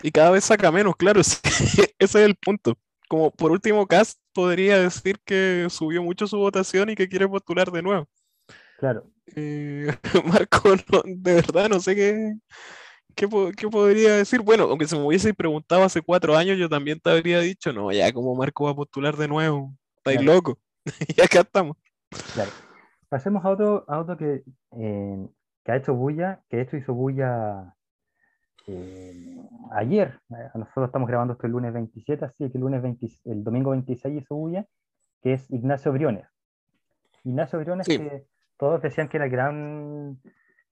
[0.00, 4.78] Y cada vez saca menos, claro, ese es el punto como por último, Cast podría
[4.78, 8.08] decir que subió mucho su votación y que quiere postular de nuevo.
[8.78, 9.10] Claro.
[9.34, 9.88] Eh,
[10.24, 12.34] Marco, no- de verdad no sé qué,
[13.14, 14.40] qué, qué podría decir.
[14.42, 17.90] Bueno, aunque se me hubiese preguntado hace cuatro años, yo también te habría dicho, no,
[17.92, 20.34] ya como Marco va a postular de nuevo, estáis Claro.
[20.34, 20.58] loco.
[21.16, 21.76] Y acá estamos.
[22.34, 22.50] Claro.
[23.08, 24.42] Pasemos a otro, a otro que,
[24.76, 25.28] eh,
[25.64, 27.74] que ha hecho bulla, que hecho hizo bulla
[28.68, 29.36] eh,
[29.72, 30.20] ayer.
[30.30, 33.70] Eh, Nosotros estamos grabando esto el lunes 27, así que el, lunes 20 el domingo
[33.70, 34.66] 26 hizo bulla,
[35.22, 36.26] que es Ignacio Briones.
[37.24, 37.98] Ignacio Briones, Sí.
[37.98, 38.26] que
[38.58, 40.18] todos decían que era el gran,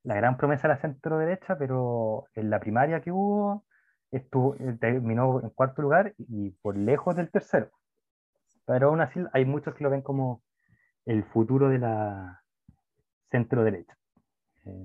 [0.02, 3.64] la gran promesa de la centro derecha, pero en la primaria que hubo
[4.10, 7.70] estuvo, eh, terminó en cuarto lugar y por lejos del tercero.
[8.64, 10.42] Pero aún así hay muchos que lo ven como
[11.04, 12.42] el futuro de la
[13.30, 13.96] centro derecha.
[14.64, 14.84] Eh,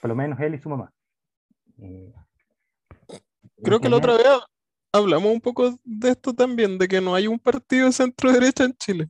[0.00, 0.92] por lo menos él y su mamá.
[1.78, 2.12] Eh,
[3.62, 4.26] Creo que la otra vez
[4.92, 8.64] hablamos un poco de esto también, de que no hay un partido de centro derecha
[8.64, 9.08] en Chile.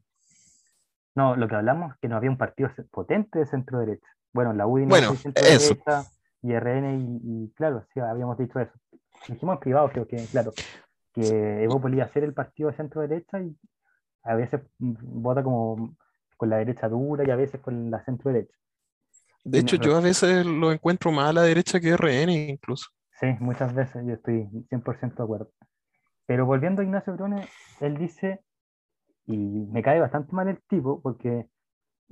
[1.14, 4.06] No, lo que hablamos es que no había un partido potente de centro derecha.
[4.32, 6.04] Bueno, la UDI no Bueno, es centro derecha
[6.42, 8.72] y RN y, y claro, sí, habíamos dicho eso.
[9.28, 10.52] Dijimos en privado, creo que, claro,
[11.12, 13.54] que Evo podía ser el partido de centro derecha y
[14.24, 15.96] a veces mm, vota como
[16.36, 18.54] con la derecha dura y a veces con la centro derecha.
[19.44, 22.90] De hecho, yo a veces lo encuentro más a la derecha que RN incluso.
[23.22, 25.50] Sí, muchas veces yo estoy 100% de acuerdo.
[26.26, 27.46] Pero volviendo a Ignacio Brune,
[27.80, 28.40] él dice,
[29.26, 31.48] y me cae bastante mal el tipo, porque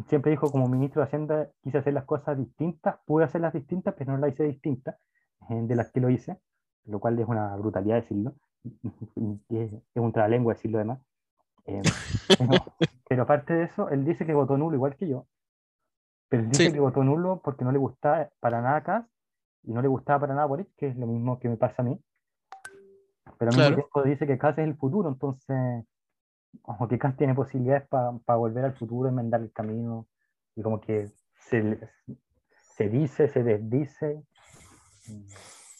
[0.06, 4.12] siempre dijo como ministro de Hacienda, quise hacer las cosas distintas, pude hacerlas distintas, pero
[4.12, 4.96] no las hice distintas
[5.48, 6.38] eh, de las que lo hice,
[6.84, 8.36] lo cual es una brutalidad decirlo,
[9.48, 11.00] y es, es un trabalengua decirlo además.
[11.66, 11.82] Eh,
[12.38, 12.64] pero,
[13.08, 15.26] pero aparte de eso, él dice que votó nulo igual que yo,
[16.28, 16.72] pero él dice Sí.
[16.72, 19.10] que votó nulo porque no le gustaba para nada Kast
[19.62, 21.84] y no le gustaba para nada Boric, que es lo mismo que me pasa a
[21.84, 21.98] mí.
[23.38, 23.74] Pero al mismo Claro.
[23.76, 25.84] tiempo dice que Kast es el futuro, entonces,
[26.62, 30.06] como que Kast tiene posibilidades para volver al futuro, enmendar el camino,
[30.56, 31.10] y como que
[31.48, 31.78] se,
[32.74, 34.22] se dice, se desdice.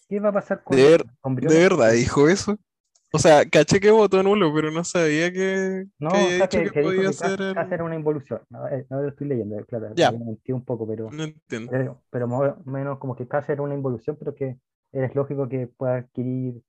[0.09, 2.57] ¿Qué va a pasar con, De con ¿De verdad dijo eso?
[3.13, 6.65] O sea, caché que votó nulo, pero no sabía que, No, que o sea, que,
[6.65, 7.73] que, que podía el...
[7.73, 8.41] Era una involución.
[8.51, 10.09] No, Eh, no lo estoy leyendo, eh, claro, Ya.
[10.09, 11.11] había mentido un poco, pero...
[11.11, 11.71] No entiendo.
[11.71, 14.59] pero, pero más o menos como que casi era una involución, pero que
[14.93, 16.61] es lógico que pueda adquirir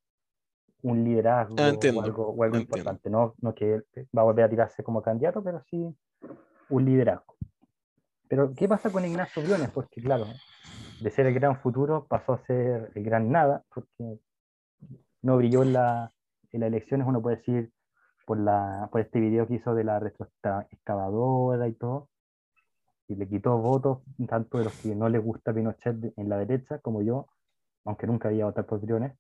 [0.84, 2.60] un liderazgo Ah, o algo, o algo entiendo.
[2.62, 3.10] importante.
[3.12, 3.82] No, no que
[4.18, 5.96] va a volver a tirarse como candidato, pero sí
[6.70, 7.36] un liderazgo.
[8.28, 9.70] Pero, ¿qué pasa con Ignacio Briones?
[9.72, 10.26] Porque, claro,
[11.02, 14.18] de ser el gran futuro pasó a ser el gran nada, porque
[15.22, 16.12] no brilló en, la,
[16.52, 17.72] en las elecciones, uno puede decir,
[18.26, 22.10] por, la, por este video que hizo de la retroexcavadora y todo,
[23.08, 26.80] y le quitó votos tanto de los que no les gusta Pinochet en la derecha
[26.80, 27.28] como yo,
[27.86, 29.18] aunque nunca había votado por Briones,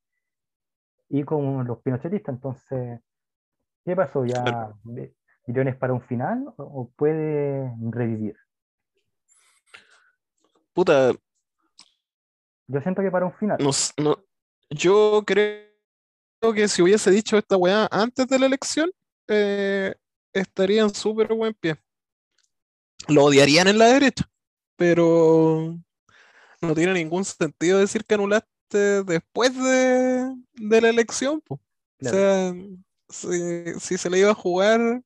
[1.09, 2.35] y como los pinochetistas.
[2.35, 3.01] Entonces,
[3.83, 4.25] ¿qué pasó?
[4.25, 4.73] ¿Ya
[5.45, 8.37] Briones para un final o, puede revivir?
[10.73, 11.11] Puta,
[12.67, 13.57] Yo siento que para un final.
[13.59, 14.17] no, no-
[14.69, 15.70] yo creo
[16.49, 18.91] que si hubiese dicho esta weá antes de la elección,
[19.27, 19.93] eh,
[20.33, 21.77] estaría en súper buen pie.
[23.07, 24.29] Lo odiarían en la derecha,
[24.75, 25.77] pero
[26.61, 31.55] no tiene ningún sentido decir que anulaste después de, de la elección, po.
[32.03, 32.53] O sea,
[33.09, 35.03] si, si se le iba a jugar,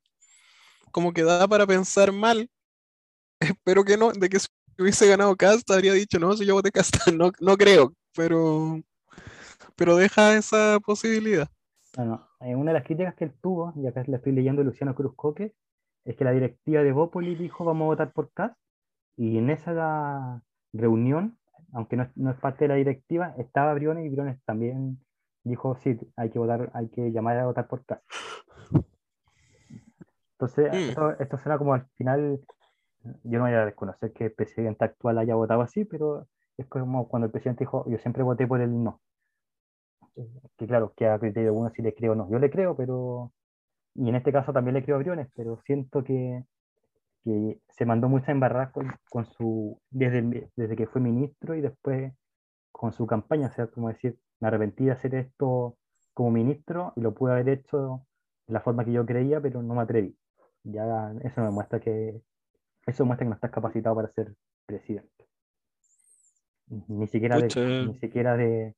[0.92, 2.50] como que da para pensar mal,
[3.40, 4.48] espero que no, de que si
[4.80, 8.82] hubiese ganado Cast habría dicho, no, si yo voté Cast, no, no creo, pero,
[9.76, 11.48] pero deja esa posibilidad.
[11.96, 14.66] Bueno, eh, una de las críticas que él tuvo, y acá le estoy leyendo a
[14.66, 15.54] Luciano Cruz Coque,
[16.04, 18.56] es que la directiva de Bópoli dijo vamos a votar por Kast,
[19.18, 20.42] y en esa
[20.74, 21.38] reunión,
[21.74, 25.00] aunque no es, no es parte de la directiva, estaba Briones y Briones también
[25.44, 28.04] dijo sí, hay que votar, hay que llamar a votar por Kast.
[30.34, 30.90] Entonces, Mm.
[30.90, 32.42] esto, esto suena como al final,
[33.24, 37.08] yo no voy a desconocer que el presidente actual haya votado así, pero es como
[37.08, 39.02] cuando el presidente dijo, yo siempre voté por el no
[40.58, 42.30] que claro, que a criterio de uno si le creo o no.
[42.30, 43.32] Yo le creo, pero.
[43.96, 46.44] Y en este caso también le creo a Briones, pero siento que,
[47.24, 49.80] que se mandó mucha embarrada con, con su.
[49.90, 52.14] Desde, desde que fue ministro y después
[52.72, 53.48] con su campaña.
[53.48, 55.78] O sea, como decir, me arrepentí de hacer esto
[56.14, 58.06] como ministro y lo pude haber hecho
[58.48, 60.18] de la forma que yo creía, pero no me atreví.
[60.64, 62.22] Ya eso me muestra que.
[62.86, 64.34] Eso muestra que no estás capacitado para ser
[64.66, 65.10] presidente.
[66.88, 68.76] Ni siquiera de, ni siquiera de,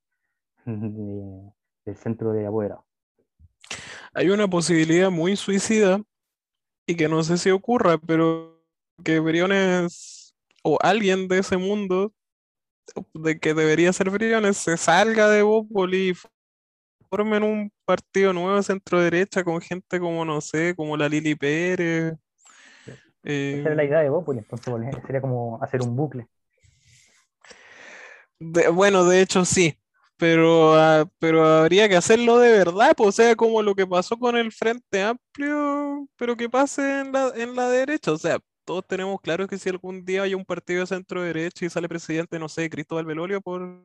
[0.66, 1.52] de-
[1.84, 2.84] del centro de apoderados.
[4.14, 6.00] Hay una posibilidad muy suicida
[6.86, 8.62] y que no sé si ocurra, pero
[9.04, 12.12] que Briones o alguien de ese mundo
[13.14, 16.14] de que debería ser Briones se salga de Bópoli y
[17.10, 21.34] formen un partido nuevo de centro derecha con gente como, no sé, como la Lili
[21.34, 22.14] Pérez,
[23.50, 26.28] Esa era la Eh, idea de Bópoli, entonces sería como hacer un bucle.
[28.38, 29.78] de- bueno, de hecho sí,
[30.18, 34.18] pero, ah, pero habría que hacerlo de verdad, pues, o sea, como lo que pasó
[34.18, 38.86] con el Frente Amplio, pero que pase en la, en la derecha, o sea, todos
[38.86, 42.38] tenemos claro que si algún día hay un partido de centro derecha y sale presidente,
[42.38, 43.84] no sé, Cristóbal Belolio por,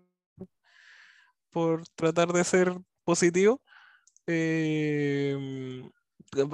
[1.51, 2.73] por tratar de ser
[3.05, 3.61] positivo,
[4.27, 5.37] eh,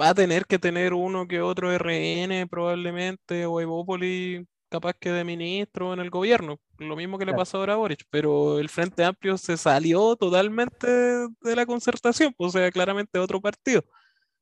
[0.00, 5.24] va a tener que tener uno que otro RN probablemente, o Evópoli capaz que de
[5.24, 7.40] ministro en el gobierno, lo mismo que le Claro.
[7.42, 12.48] pasó ahora a Boric, pero el Frente Amplio se salió totalmente de la concertación, o
[12.50, 13.82] sea, claramente otro partido,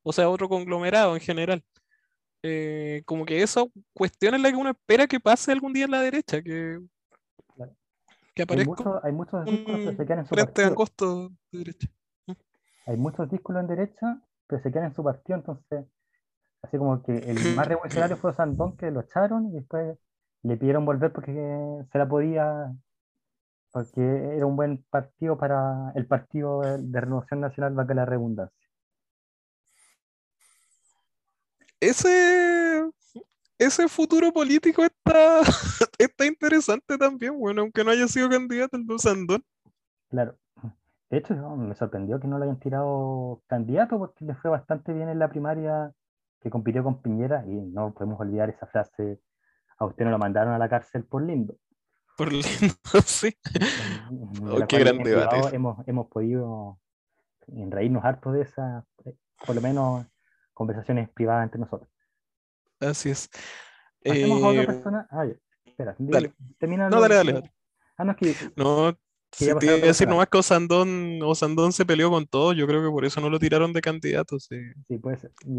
[0.02, 1.64] o sea, otro conglomerado en general.
[2.44, 5.90] Eh, como que eso cuestión es la que uno espera que pase algún día en
[5.90, 6.78] la derecha, que,
[7.56, 7.74] Claro.
[8.34, 11.30] que Hay aparezca muchos, hay muchos que se quedan en su frente partido.
[11.50, 11.88] de derecha.
[12.86, 15.86] Hay muchos discípulos en derecha que se quedan en su partido, entonces,
[16.62, 19.98] así como que el más revolucionario fue Sandón, que lo echaron y después
[20.48, 21.32] le pidieron volver porque
[21.92, 22.74] se la podía,
[23.70, 28.68] porque era un buen partido para el partido de, Renovación Nacional, valga la redundancia.
[31.80, 32.90] Ese,
[33.58, 35.40] ese futuro político está,
[35.98, 39.44] está interesante también, bueno, aunque no haya sido candidato el de Sandón.
[40.08, 40.36] Claro.
[41.10, 44.92] De hecho, no, me sorprendió que no lo hayan tirado candidato porque le fue bastante
[44.92, 45.92] bien en la primaria
[46.40, 49.20] que compitió con Piñera y no podemos olvidar esa frase,
[49.78, 51.56] a usted no lo mandaron a la cárcel por lindo.
[52.16, 52.44] Por lindo,
[53.06, 53.34] sí.
[54.10, 56.80] en Oh, qué gran debate hemos, hemos podido
[57.46, 59.14] reírnos harto de esa, eh,
[59.46, 60.06] por lo menos
[60.52, 61.88] conversaciones privadas entre nosotros.
[62.80, 63.30] Así es.
[64.04, 65.08] Pasemos a otra Eh, persona.
[65.10, 65.26] Ah,
[65.64, 66.34] espera, dale.
[66.58, 67.52] termina No, dale, dale.
[67.96, 68.96] Ah, no, es que no,
[69.32, 72.82] si te iba a decir nomás que Osandón, Osandón se peleó con todos, yo creo
[72.82, 74.56] que por eso no lo tiraron de candidato, sí.
[74.86, 75.32] sí, puede ser.
[75.44, 75.56] Y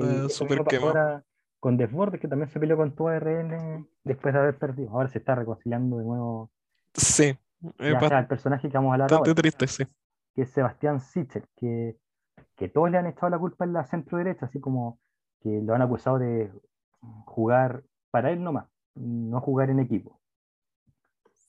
[0.68, 0.88] quemado.
[0.88, 1.26] ahora
[1.60, 4.92] con Desbordes, que también se peleó con tu RN después de haber perdido.
[4.92, 6.52] Ahora se está reconciliando de nuevo.
[6.94, 7.38] Sí,
[7.80, 9.84] Ya sea el personaje que vamos a hablar ahora, triste, sí.
[10.36, 11.98] que es Sebastián Sichel, que,
[12.56, 15.00] que todos le han echado la culpa en la centro derecha, así como
[15.42, 16.52] que lo han acusado de
[17.26, 20.20] jugar para él nomás, no jugar en equipo.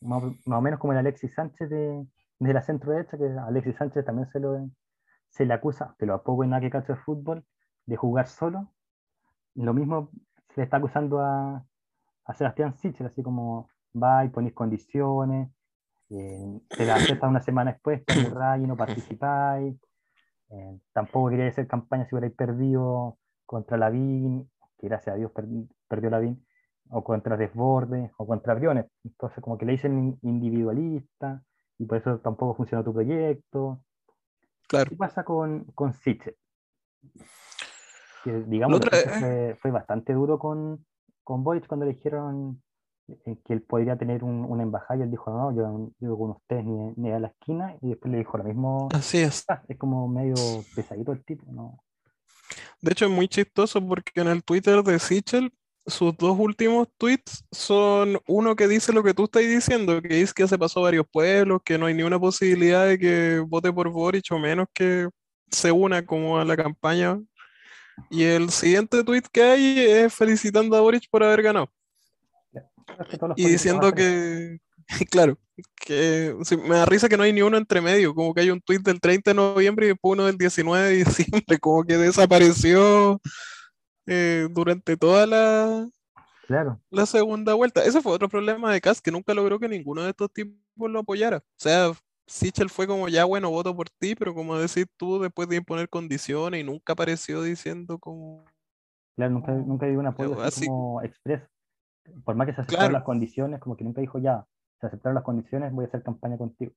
[0.00, 2.06] Más, o- más o menos como el Alexis Sánchez de,
[2.38, 4.68] de la centro derecha, que a Alexis Sánchez también se, lo,
[5.28, 7.44] se le acusa, pero a poco en nada que cacho de fútbol,
[7.86, 8.72] de jugar solo.
[9.54, 10.10] Lo mismo
[10.54, 11.64] se le está acusando a,
[12.24, 15.50] a Sebastián Sichel, así como va y ponéis condiciones,
[16.10, 19.76] eh, te la aceptas una semana después, te y no participáis.
[20.50, 25.46] eh, tampoco quería hacer campaña si hubierais perdido contra Lavín, que gracias a Dios per-
[25.88, 26.44] perdió Lavín,
[26.88, 28.86] o contra Desbordes, o contra Briones.
[29.04, 31.42] Entonces, como que le dicen in- individualista,
[31.78, 33.80] y por eso tampoco funcionó tu proyecto.
[34.68, 34.90] Claro.
[34.90, 36.36] ¿Qué pasa con, con Sichel?
[38.22, 40.84] Que, digamos, otra- fue, fue bastante duro con,
[41.24, 42.62] con Boric cuando le dijeron
[43.08, 46.30] eh, que él podría tener un- una embajada y él dijo, no, yo, yo con
[46.30, 48.88] ustedes ni, ni a la esquina, y después le dijo lo mismo.
[48.92, 49.44] Así es.
[49.48, 50.34] Ah, es como medio
[50.74, 51.82] pesadito el tipo, ¿no?
[52.80, 55.52] De hecho, es muy chistoso porque en el Twitter de Sichel,
[55.86, 60.32] sus dos últimos tweets son uno que dice lo que tú estás diciendo, que dice
[60.34, 63.72] que se pasó a varios pueblos, que no hay ni una posibilidad de que vote
[63.72, 65.08] por Boric o menos que
[65.50, 67.18] se una como a la campaña.
[68.08, 71.70] Y el siguiente tweet que hay es felicitando a Boric por haber ganado.
[73.36, 74.58] Y diciendo que,
[75.10, 75.38] claro,
[75.76, 78.50] que sí, me da risa que no hay ni uno entre medio, como que hay
[78.50, 81.96] un tweet del 30 de noviembre y después uno del 19 de diciembre, como que
[81.96, 83.20] desapareció
[84.06, 85.88] eh, durante toda la,
[86.50, 87.84] Claro, la segunda vuelta.
[87.84, 90.98] Ese fue otro problema de Kass, que nunca logró que ninguno de estos tipos lo
[90.98, 91.36] apoyara.
[91.36, 91.92] O sea,
[92.30, 95.88] Sichel fue como, ya bueno, voto por ti, pero como decís tú, después de imponer
[95.88, 98.44] condiciones y nunca apareció diciendo como...
[99.16, 101.44] claro, nunca, nunca dio un apoyo así así- como expreso.
[102.24, 102.92] Por más que se aceptaron Claro.
[102.92, 104.46] las condiciones, como que nunca dijo ya,
[104.80, 106.72] se aceptaron las condiciones, voy a hacer campaña contigo.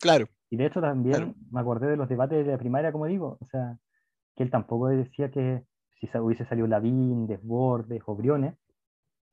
[0.00, 1.34] Claro, Y de hecho también Claro.
[1.52, 3.78] me acordé de los debates de la primaria, como digo, o sea,
[4.34, 5.64] que él tampoco decía que
[6.00, 8.54] si hubiese salido Lavín, Desbordes o Briones,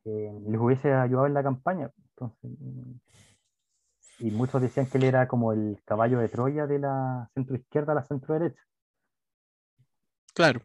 [0.05, 1.91] eh, les hubiese ayudado en la campaña.
[2.11, 2.51] Entonces,
[4.21, 7.93] y muchos decían que él era como el caballo de Troya de la centro izquierda
[7.93, 8.62] a la centro derecha.
[10.34, 10.62] claro.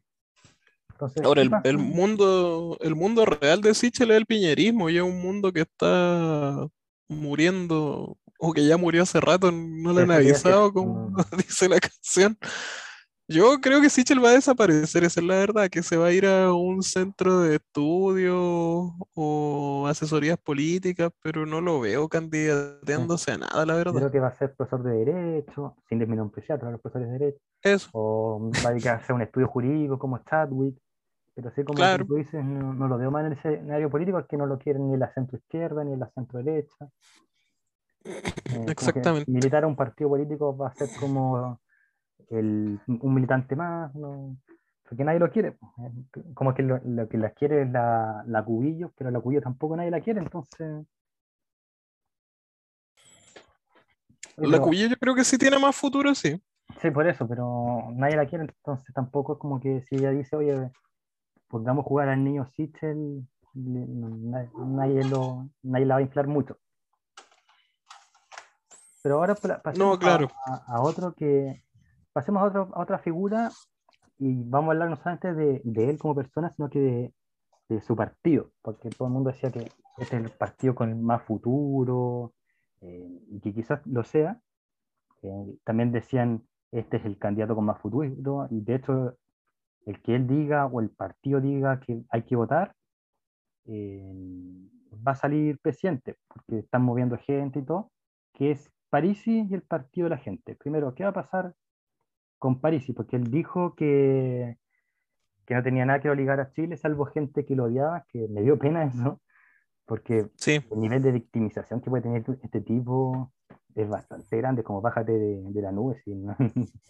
[0.93, 4.97] Entonces, Ahora, ¿qué el, el mundo, el mundo real de Sichel es el piñerismo y
[4.97, 6.67] es un mundo que está
[7.09, 11.17] muriendo, o que ya murió hace rato, no le han avisado, como mm.
[11.37, 12.39] dice la canción.
[13.29, 16.13] Yo creo que Sichel va a desaparecer, esa es la verdad, que se va a
[16.13, 23.39] ir a un centro de estudio o asesorías políticas, pero no lo veo candidateándose a
[23.39, 23.95] nada, la verdad.
[23.95, 27.41] creo que va a ser profesor de Derecho, sin desmenospreciar a los profesores de Derecho,
[27.63, 30.77] Eso, o va a dedicar a hacer un estudio jurídico como Chadwick,
[31.35, 32.07] pero sí como Claro.
[32.07, 34.57] tú dices, no, no lo veo más en el escenario político, es que no lo
[34.57, 36.89] quieren ni la centro izquierda ni la centro derecha.
[38.69, 39.29] Exactamente.
[39.29, 41.61] militar a un partido político va a ser como
[42.31, 44.37] el, un militante más, ¿no?
[44.89, 45.49] porque nadie lo quiere.
[45.49, 49.41] eh, Como que lo, lo que las quiere es la, la Cubillo, pero la Cubillo
[49.43, 50.87] tampoco nadie la quiere, entonces...
[54.37, 56.41] La cuya yo creo que sí tiene más futuro, sí.
[56.81, 60.37] Sí, por eso, pero nadie la quiere, entonces tampoco es como que si ella dice,
[60.37, 60.71] oye,
[61.49, 66.59] pongamos a jugar al niño Sichel, nadie, lo, nadie la va a inflar mucho.
[69.03, 70.31] Pero ahora pa- pasemos a- claro.
[70.47, 71.63] a, a otro que,
[72.17, 73.51] pasemos a, otro- a otra figura
[74.19, 77.15] y vamos a hablar no solamente de, de él como persona, sino que de,
[77.69, 81.23] de su partido, porque todo el mundo decía que este es el partido con más
[81.25, 82.33] futuro,
[82.81, 84.41] eh, y que quizás lo sea.
[85.21, 88.09] Eh, también decían, este es el candidato con más futuro,
[88.51, 89.19] y de hecho,
[89.85, 92.75] el que él diga o el partido diga que hay que votar,
[93.67, 94.15] eh,
[95.07, 97.91] va a salir presidente, porque están moviendo gente y todo,
[98.33, 100.57] que es Parisi y el partido de la gente.
[100.57, 101.53] Primero, ¿qué va a pasar
[102.39, 102.93] con Parisi?
[102.93, 104.59] Porque él dijo que,
[105.47, 108.43] que no tenía nada que obligar a Chile, salvo gente que lo odiaba, que me
[108.43, 109.21] dio pena eso,
[109.85, 110.61] porque Sí.
[110.71, 113.33] el nivel de victimización que puede tener este tipo
[113.75, 116.35] es bastante grande, como bájate de, de la nube, si no-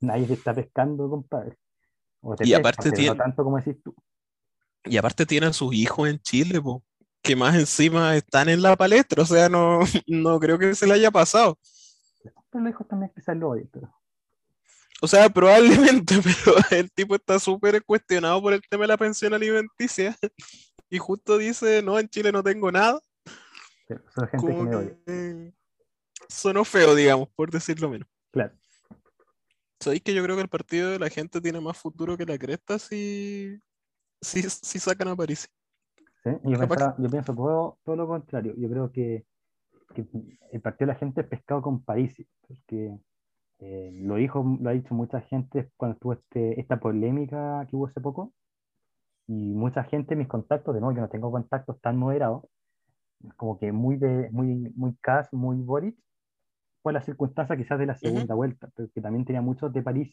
[0.00, 1.56] nadie te está pescando, compadre.
[2.20, 3.94] O te Y pesca, aparte tiene- no tanto como decís tú.
[4.84, 6.84] Y aparte tiene a sus hijos en Chile, po,
[7.22, 10.94] que más encima están en la palestra, o sea, no, no creo que se le
[10.94, 11.58] haya pasado.
[12.50, 13.92] Pero los hijos también quizás lo odian, pero
[15.02, 15.28] O sea,
[16.04, 20.16] probablemente, pero el tipo está súper cuestionado por el tema de la pensión alimenticia.
[20.88, 23.00] Y justo dice, no, en Chile no tengo nada.
[24.14, 24.96] son gente que me odia.
[25.04, 25.52] que
[26.28, 28.06] sonó feo, digamos, por decirlo menos.
[28.30, 28.54] Claro.
[29.80, 32.38] Sabéis que yo creo que el partido de la gente tiene más futuro que la
[32.38, 33.60] cresta si,
[34.20, 35.50] si, si sacan a París.
[36.22, 36.30] ¿sí?
[36.44, 38.54] Yo, Capaz- pensaba- yo pienso todo, todo lo contrario.
[38.56, 39.26] Yo creo que,
[39.92, 40.06] que
[40.52, 42.96] el partido de la gente es pescado con Parisi, porque
[43.58, 47.86] eh, lo dijo, lo ha dicho mucha gente cuando estuvo este, esta polémica que hubo
[47.86, 48.32] hace poco,
[49.26, 52.44] y mucha gente en mis contactos, de nuevo, yo no tengo contactos tan moderados,
[53.36, 55.96] como que muy de, muy, muy Kass, muy Boric,
[56.82, 60.12] fue la circunstancia quizás de la segunda vuelta, pero que también tenía muchos de París,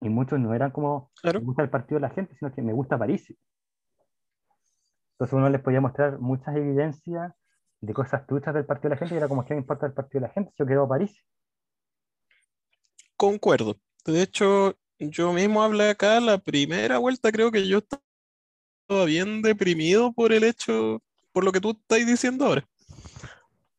[0.00, 1.40] y muchos no eran como Claro.
[1.40, 3.34] me gusta el partido de la gente, sino que me gusta París.
[5.12, 7.34] Entonces uno les podía mostrar muchas evidencias
[7.80, 9.92] de cosas truchas del partido de la gente y era como, ¿qué me importa el
[9.92, 10.52] partido de la gente?
[10.56, 11.24] Yo quiero a París.
[13.18, 13.76] Concuerdo.
[14.06, 20.12] De hecho, yo mismo hablé acá la primera vuelta, creo que yo estaba bien deprimido
[20.12, 21.02] por el hecho,
[21.32, 22.66] por lo que tú estás diciendo ahora,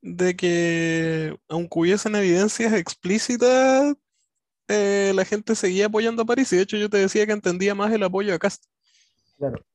[0.02, 3.96] de que aunque hubiesen evidencias explícitas,
[4.68, 6.52] eh, la gente seguía apoyando a París.
[6.52, 8.66] Y de hecho, yo te decía que entendía más el apoyo a Cast.
[9.38, 9.66] Claro,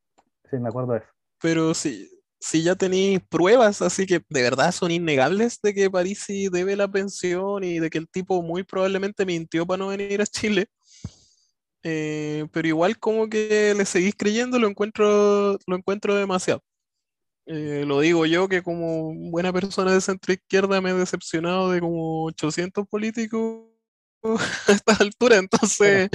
[0.51, 1.09] sí, me acuerdo de eso.
[1.41, 2.14] Pero si,
[2.45, 6.89] si ya tenéis pruebas, así que de verdad son innegables de que Parisi debe la
[6.89, 10.67] pensión y de que el tipo muy probablemente mintió para no venir a Chile.
[11.83, 16.63] eh, pero igual como que le seguís creyendo, lo encuentro, lo encuentro demasiado.
[17.47, 21.81] Eh, lo digo yo que como buena persona de centro izquierda me he decepcionado de
[21.81, 23.65] como 800 políticos
[24.69, 26.11] a esta altura, entonces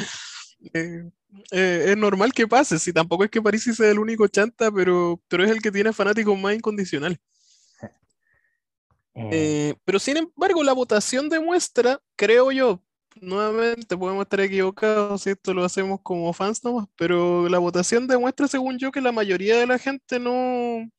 [0.74, 1.10] eh,
[1.52, 5.22] eh, es normal que pase, si tampoco es que Parisi sea el único chanta, pero,
[5.28, 7.20] pero es el que tiene fanáticos más incondicionales.
[9.32, 12.82] Eh, pero sin embargo, la votación demuestra, creo yo,
[13.20, 18.48] nuevamente podemos estar equivocados si esto lo hacemos como fans nomás, pero la votación demuestra,
[18.48, 20.90] según yo, que la mayoría de la gente no,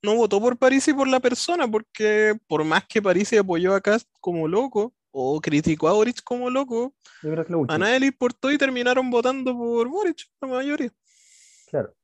[0.00, 4.08] no votó por Parisi por la persona, porque por más que Parisi apoyó a Cast
[4.20, 6.94] como loco, o criticó a Boric como loco,
[7.68, 10.90] a nadie le importó y terminaron votando por Boric, la mayoría.
[11.70, 11.94] claro.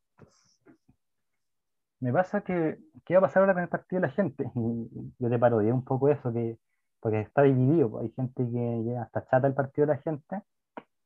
[2.00, 4.50] Me pasa que, ¿qué va a pasar ahora con el partido de la gente?
[4.56, 6.58] Y yo te parodié un poco eso, que,
[7.00, 7.90] porque está dividido.
[7.90, 10.40] pues, Hay gente que llega hasta chata el partido de la gente,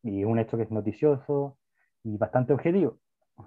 [0.05, 1.59] y es un hecho que es noticioso
[2.05, 3.01] y bastante objetivo,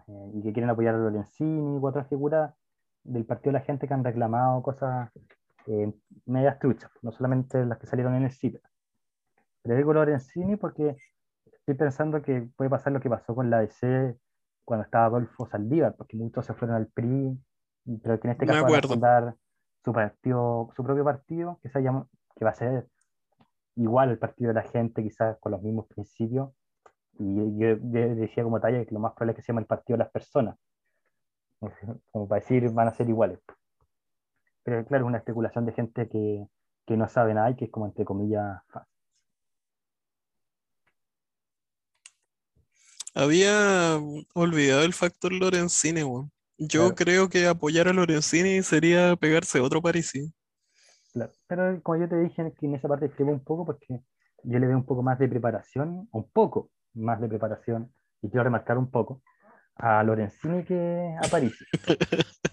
[0.09, 2.53] eh, y que quieren apoyar a Lorenzini u otras figuras
[3.03, 5.09] del partido de la gente que han reclamado cosas
[5.67, 5.93] eh,
[6.25, 8.61] medias truchas, no solamente las que salieron en el CIPE.
[9.63, 10.95] Pero digo Lorenzini porque
[11.45, 14.17] estoy pensando que puede pasar lo que pasó con la DC
[14.63, 17.37] cuando estaba Adolfo Saldívar, porque muchos se fueron al PRI,
[18.03, 19.35] pero que en este caso van a fundar
[19.83, 22.87] su partido, su propio partido, que se llama, que va a ser
[23.75, 26.51] igual el partido de la gente, quizás con los mismos principios.
[27.17, 29.67] Y yo, yo decía como talla que lo más probable es que se llame el
[29.67, 30.57] partido de las personas.
[32.11, 33.39] Como para decir, van a ser iguales.
[34.69, 36.45] Pero claro, es una especulación de gente que,
[36.85, 38.93] que no sabe nada y que es como entre comillas fácil.
[43.15, 43.97] Había
[44.35, 46.31] olvidado el factor Lorenzini, weón.
[46.59, 46.95] Yo Claro.
[46.95, 50.31] creo que apoyar a Lorenzini sería pegarse otro Parisi.
[51.13, 54.01] Claro, Pero como yo te dije que en esa parte escribo un poco porque
[54.43, 57.91] yo le veo un poco más de preparación, un poco más de preparación,
[58.21, 59.23] y quiero remarcar un poco,
[59.77, 61.65] a Lorenzini que a Parisi.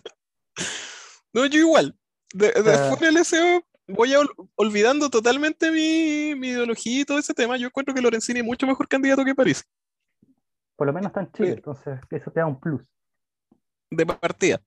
[1.36, 1.94] No, yo igual.
[2.34, 7.18] De, de fuera del SEO voy a ol- olvidando totalmente mi, mi ideología y todo
[7.18, 7.56] ese tema.
[7.56, 9.62] Yo encuentro que Lorenzini es mucho mejor candidato que Parisi,
[10.76, 11.54] Por lo menos está en Chile, Sí.
[11.56, 12.82] entonces eso te da un plus.
[13.90, 14.60] de partida.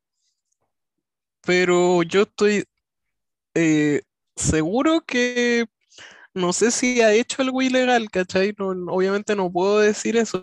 [1.46, 2.66] Pero yo estoy
[3.54, 4.02] eh,
[4.36, 5.66] seguro que
[6.34, 8.54] no sé si ha hecho algo ilegal, ¿cachai?
[8.58, 10.42] No- obviamente no puedo decir eso,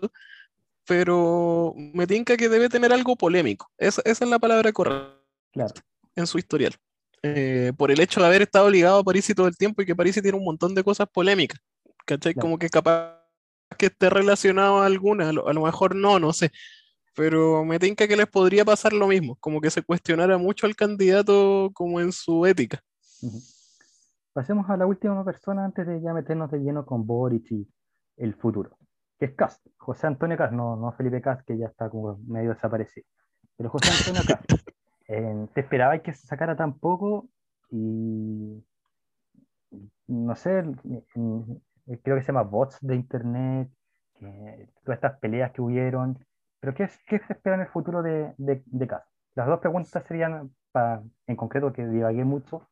[0.87, 3.71] pero me tinca que debe tener algo polémico.
[3.79, 5.17] Esa, esa es la palabra correcta
[5.53, 5.75] Claro,
[6.15, 6.75] en su historial.
[7.35, 9.97] Eh, por el hecho de haber estado ligado a Parisi todo el tiempo y que
[9.97, 11.61] Parisi tiene un montón de cosas polémicas,
[12.05, 12.35] ¿cachai?
[12.35, 12.45] Claro.
[12.45, 13.23] Como que capaz
[13.79, 16.51] que esté relacionado a alguna, a lo, a lo mejor no, no sé.
[17.15, 20.77] Pero me tinca que les podría pasar lo mismo, como que se cuestionara mucho al
[20.77, 22.81] candidato como en su ética.
[24.33, 27.67] Pasemos a la última persona antes de ya meternos de lleno con Boric y
[28.19, 28.77] el futuro,
[29.19, 32.51] que es Cast, José Antonio Cast, no, no Felipe Cast, que ya está como medio
[32.51, 33.07] desaparecido,
[33.57, 34.53] pero José Antonio Cast.
[35.09, 37.29] Eh, ¿te esperabais que se sacara tan poco?
[37.71, 38.65] Y
[40.07, 40.63] no sé,
[42.03, 43.71] creo que se llama bots de internet,
[44.85, 46.19] todas estas peleas que hubieron,
[46.61, 49.09] pero ¿qué, qué se espera en el futuro de, de, de Cast?
[49.35, 50.51] Las dos preguntas serían,
[51.27, 52.63] en concreto, que divagué mucho,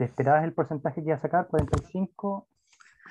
[0.00, 1.46] ¿Te esperabas el porcentaje que iba a sacar?
[1.48, 2.46] ¿45?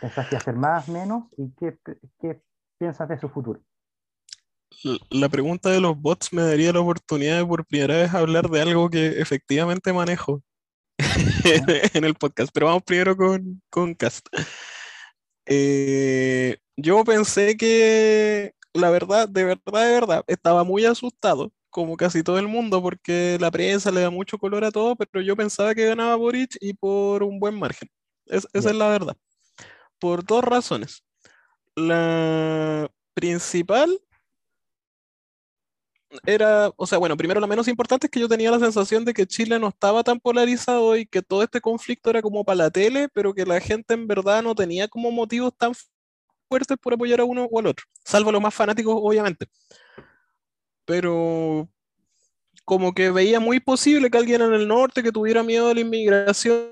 [0.01, 1.26] ¿Pensás que iba a ser más, menos?
[1.38, 1.78] ¿Y qué,
[2.20, 2.41] qué
[2.80, 3.60] piensas de su futuro?
[5.09, 8.61] La pregunta de los bots me daría la oportunidad de por primera vez hablar de
[8.61, 10.41] algo que efectivamente manejo
[11.93, 14.28] en el podcast, pero vamos primero con, con Cast.
[15.45, 22.24] Eh, yo pensé que, la verdad, de verdad, de verdad, estaba muy asustado, como casi
[22.24, 25.74] todo el mundo, porque la prensa le da mucho color a todo, pero yo pensaba
[25.76, 27.89] que ganaba Boric y por un buen margen.
[28.28, 29.17] Es- esa es la verdad.
[29.99, 31.03] Por dos razones.
[31.76, 33.99] La principal
[36.26, 39.14] era, o sea, bueno, primero la menos importante es que yo tenía la sensación de
[39.14, 42.72] que Chile no estaba tan polarizado y que todo este conflicto era como para la
[42.72, 45.74] tele, pero que la gente en verdad no tenía como motivos tan
[46.49, 49.47] fuertes por apoyar a uno o al otro, salvo los más fanáticos, obviamente.
[50.86, 51.70] Pero
[52.66, 55.82] como que veía muy posible que alguien en el norte que tuviera miedo de la
[55.82, 56.72] inmigración,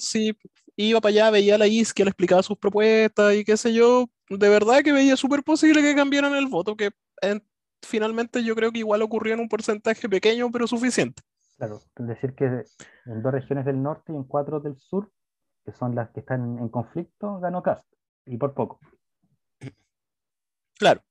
[0.00, 0.36] si
[0.76, 4.08] iba para allá, veía a la isquia, le explicaba sus propuestas y qué sé yo,
[4.28, 6.90] de verdad que veía súper posible que cambiaran el voto, que
[7.22, 7.42] en-
[7.86, 11.22] finalmente yo creo que igual ocurrió en un porcentaje pequeño, pero suficiente.
[11.56, 12.44] Claro, es decir que
[13.06, 15.10] en dos regiones del norte y en cuatro del sur,
[15.64, 17.86] que son las que están en conflicto, ganó Cast,
[18.26, 18.80] y por poco.
[20.76, 21.02] Claro,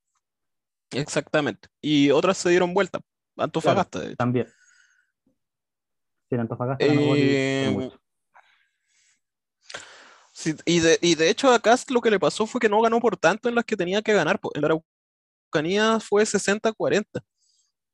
[0.91, 1.69] exactamente.
[1.81, 2.99] Y otras se dieron vuelta.
[3.37, 4.15] Antofagasta.
[4.15, 4.47] También.
[6.29, 7.91] En Antofagasta Boric, Eh.
[10.35, 12.81] Sí, y, de, y de hecho a Cast lo que le pasó fue que no
[12.81, 14.41] ganó por tanto en las que tenía que ganar.
[14.55, 14.77] En la
[15.57, 17.21] Araucanía fue 60-40.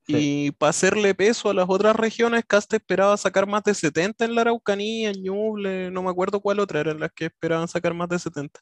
[0.06, 4.26] Sí, Y para hacerle peso a las otras regiones, Cast esperaba sacar más de 70
[4.26, 7.94] en la Araucanía, en Ñuble, no me acuerdo cuál otra eran las que esperaban sacar
[7.94, 8.60] más de 70.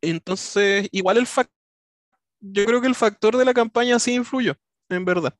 [0.00, 1.50] Entonces, igual el fac-
[2.40, 4.54] yo creo que el factor de la campaña sí influyó,
[4.88, 5.34] en verdad.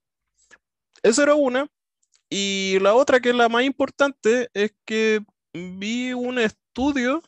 [1.03, 1.67] Esa era una.
[2.31, 5.21] Y la otra, que es la más importante, es que
[5.53, 7.23] vi un estudio,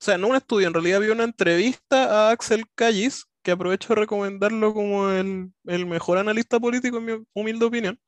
[0.00, 3.88] o sea, no un estudio, en realidad vi una entrevista a Axel Callis, que aprovecho
[3.88, 8.00] de recomendarlo como el, el mejor analista político, en mi humilde opinión.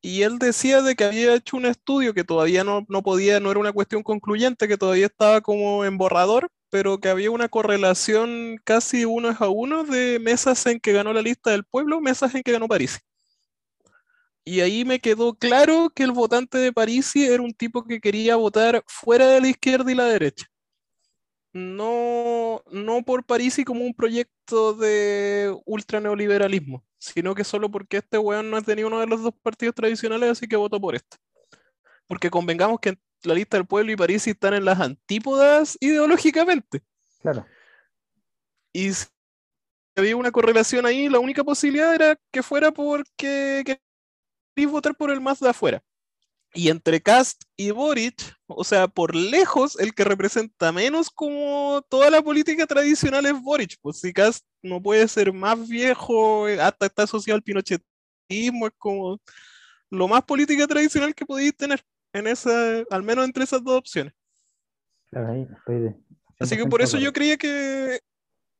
[0.00, 3.50] Y él decía de que había hecho un estudio que todavía no, no podía, no
[3.50, 8.60] era una cuestión concluyente, que todavía estaba como en borrador, pero que había una correlación
[8.64, 12.42] casi uno a uno de mesas en que ganó la lista del pueblo, mesas en
[12.42, 13.00] que ganó París.
[14.44, 18.36] Y ahí me quedó claro que el votante de Parisi era un tipo que quería
[18.36, 20.46] votar fuera de la izquierda y la derecha.
[21.56, 28.50] No, no por Parisi como un proyecto de ultraneoliberalismo, sino que solo porque este weón
[28.50, 31.16] no es de ninguno de los dos partidos tradicionales, así que voto por este.
[32.06, 36.82] Porque convengamos que la lista del pueblo y Parisi están en las antípodas ideológicamente.
[37.22, 37.46] claro.
[38.74, 39.06] Y si
[39.96, 45.22] había una correlación ahí, la única posibilidad era que fuera porque queréis votar por el
[45.22, 45.82] más de afuera.
[46.54, 52.10] Y entre Cast y Boric, o sea, por lejos, el que representa menos como toda
[52.10, 53.76] la política tradicional es Boric.
[53.82, 58.72] Pues si Cast no puede ser más viejo, eh, hasta está asociado al pinochetismo, es
[58.78, 59.20] como
[59.90, 64.14] lo más política tradicional que podéis tener, en esa, al menos entre esas dos opciones.
[65.12, 65.96] Ahí estoy de
[66.38, 68.00] Así que 100% por eso yo creía que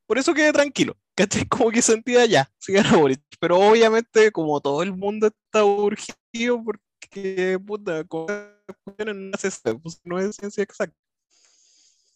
[0.07, 0.97] por eso quedé tranquilo.
[1.15, 1.47] ¿Cachai?
[1.49, 3.21] Como que sentía ya, si gana Boric.
[3.41, 6.63] Pero obviamente, como todo el mundo está urgido,
[7.07, 10.97] porque, puta, no pues, no es ciencia exacta.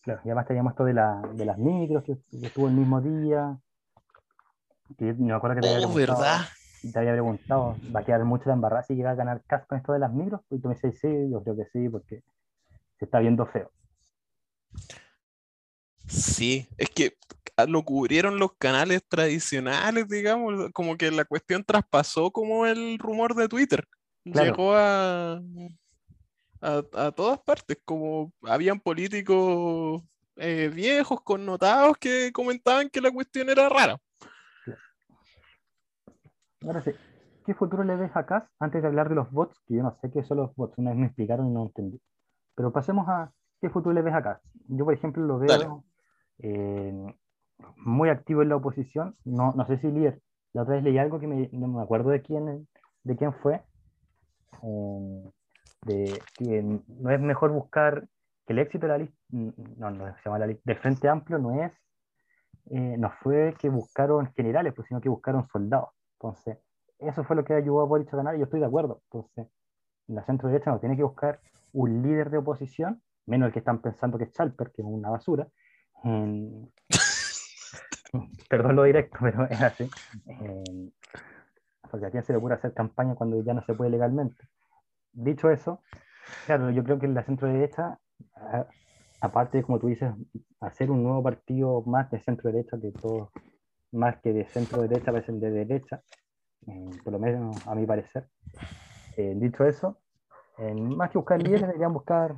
[0.03, 3.59] Claro, y además teníamos esto de, la, de las micros, que, estuvo el mismo día.
[4.99, 6.41] Que me acuerdo que te había oh, ¿verdad?
[6.93, 9.79] Te había preguntado, ¿va a quedar mucho la embarrada si llega a ganar casco con
[9.79, 10.41] esto de las micros?
[10.51, 12.23] Y tú me dices, sí, yo creo que sí, porque
[12.99, 13.71] se está viendo feo.
[16.09, 17.17] Sí, es que
[17.69, 23.49] lo cubrieron los canales tradicionales, digamos, como que la cuestión traspasó como el rumor de
[23.49, 23.87] Twitter.
[24.25, 25.41] Llegó a,
[26.61, 30.03] a, todas partes, como habían políticos
[30.37, 33.99] eh, viejos, connotados, que comentaban que la cuestión era rara.
[36.63, 36.91] Ahora sí,
[37.47, 38.51] ¿qué futuro le ves acá?
[38.59, 40.91] Antes de hablar de los bots, que yo no sé qué son los bots, una
[40.91, 42.01] vez me explicaron y no entendí.
[42.55, 44.41] Pero pasemos a qué futuro le ves acá.
[44.69, 45.85] Yo, por ejemplo, lo veo
[46.39, 47.15] eh,
[47.77, 50.21] muy activo en la oposición, no, no sé si líder.
[50.53, 52.69] La otra vez leí algo que me, no me acuerdo de quién,
[53.05, 53.63] de quién fue,
[54.63, 55.31] eh,
[55.87, 58.07] de que no es mejor buscar
[58.47, 61.39] que el éxito de la lista, no, no se llama la lista, del Frente Amplio
[61.39, 61.73] no es,
[62.71, 65.91] eh, no fue que buscaron generales, pues, sino que buscaron soldados.
[66.19, 66.59] Entonces,
[66.99, 69.01] eso fue lo que ayudó a Boric a ganar y yo estoy de acuerdo.
[69.05, 69.49] Entonces,
[70.07, 71.41] la centro derecha no tiene que buscar
[71.73, 75.11] un líder de oposición, menos el que están pensando que es Chalper, que es una
[75.11, 75.47] basura.
[78.49, 79.89] Perdón lo directo, pero es así.
[81.91, 84.47] Porque a quién se le ocurre hacer campaña cuando ya no se puede legalmente
[85.13, 85.83] dicho eso,
[86.47, 87.99] claro, yo creo que la centro derecha,
[89.21, 90.13] aparte como tú dices,
[90.61, 93.31] hacer un nuevo partido más de centro derecha, que todo,
[93.93, 96.03] más que de centro derecha, parece de derecha,
[96.67, 98.29] eh, por lo menos a mi parecer.
[99.17, 99.99] Eh, dicho eso,
[100.77, 102.37] más que buscar líderes, deberían buscar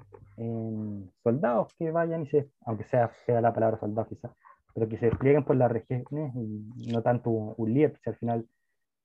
[1.23, 4.33] soldados que vayan y se, aunque sea fea la palabra soldado quizás,
[4.75, 8.49] pero que se desplieguen por las regiones y no tanto un, líder, si al final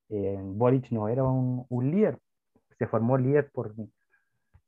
[0.09, 2.19] eh, Boric no era un, un líder,
[2.77, 3.73] se formó líder por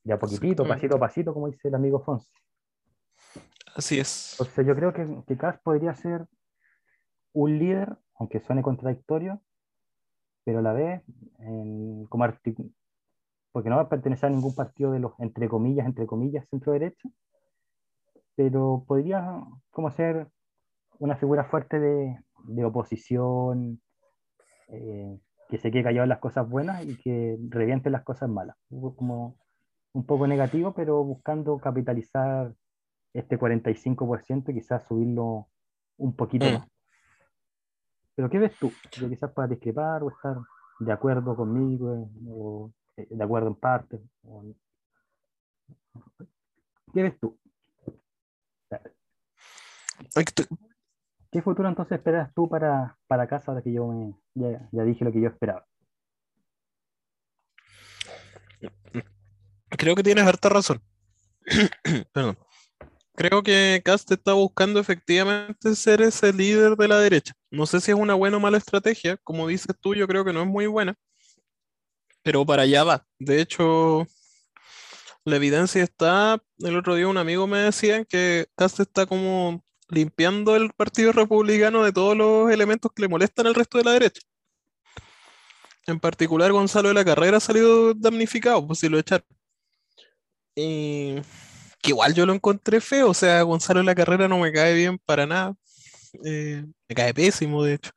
[0.04, 2.32] de a poquitito, pasito a pasito, como dice el amigo Fonsi.
[3.76, 4.34] Así es.
[4.40, 6.26] Entonces yo creo que, que Kass podría ser
[7.34, 9.42] un líder, aunque suene contradictorio,
[10.44, 11.04] pero a la vez,
[12.10, 12.26] como
[13.52, 16.74] porque no va a pertenecer a ningún partido de los, entre comillas, entre comillas, centro
[16.74, 17.10] derecha,
[18.36, 20.28] pero podría como ser
[20.98, 23.82] una figura fuerte de, de oposición,
[24.70, 25.20] eh,
[25.50, 28.56] que se quede callado en las cosas buenas y que reviente las cosas malas.
[28.70, 29.38] Como
[29.94, 32.54] un poco negativo, pero buscando capitalizar
[33.14, 35.48] este 45% y quizás subirlo
[35.98, 36.54] un poquito mm.
[36.54, 36.68] más.
[38.16, 38.72] Pero ¿qué ves tú?
[38.92, 40.38] Yo quizás para discrepar o estar
[40.80, 44.00] de acuerdo conmigo o eh, de acuerdo en parte.
[46.94, 47.38] ¿Qué ves tú?
[51.32, 55.22] ¿Qué futuro entonces esperas tú para, para casa ahora que yo ya, dije lo que
[55.22, 55.66] yo esperaba?
[59.70, 60.82] Creo que tienes harta razón.
[62.14, 62.38] Perdón.
[63.16, 67.34] Creo que Cast está buscando efectivamente ser ese líder de la derecha.
[67.52, 69.18] No sé si es una buena o mala estrategia.
[69.18, 70.96] Como dices tú, yo creo que no es muy buena.
[72.24, 73.06] Pero para allá va.
[73.20, 74.08] De hecho,
[75.26, 76.42] la evidencia está.
[76.60, 81.84] El otro día un amigo me decía que Cast está como limpiando el Partido Republicano
[81.84, 84.22] de todos los elementos que le molestan al resto de la derecha.
[85.88, 89.26] En particular, Gonzalo de la Carrera ha salido damnificado, pues si lo echaron.
[90.56, 91.22] Que
[91.92, 95.00] igual yo lo encontré feo, o sea, Gonzalo de la Carrera no me cae bien
[95.00, 95.56] para nada.
[96.24, 97.92] Eh, me cae pésimo, de hecho.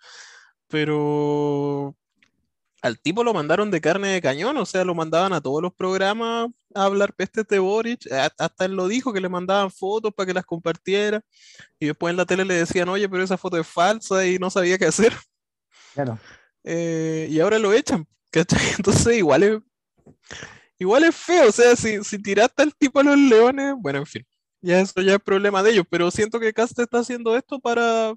[0.68, 1.94] Pero
[2.82, 5.72] al tipo lo mandaron de carne de cañón, o sea, lo mandaban a todos los
[5.72, 10.26] programas a hablar pestes de Boric, hasta él lo dijo, que le mandaban fotos para
[10.26, 11.22] que las compartiera,
[11.78, 14.50] y después en la tele le decían, oye, pero esa foto es falsa y no
[14.50, 15.12] sabía qué hacer.
[15.94, 16.18] Claro.
[16.64, 18.60] Eh, y ahora lo echan, ¿cachai?
[18.78, 19.60] Entonces igual es,
[20.76, 24.06] igual es feo, o sea, si, si tiraste al tipo a los leones, bueno, en
[24.06, 24.26] fin,
[24.60, 28.12] ya eso ya es problema de ellos, pero siento que Cast está haciendo esto para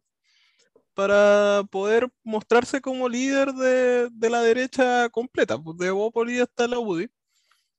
[0.95, 7.09] para poder mostrarse como líder de, la derecha completa, pues de Bópoli hasta la UDI.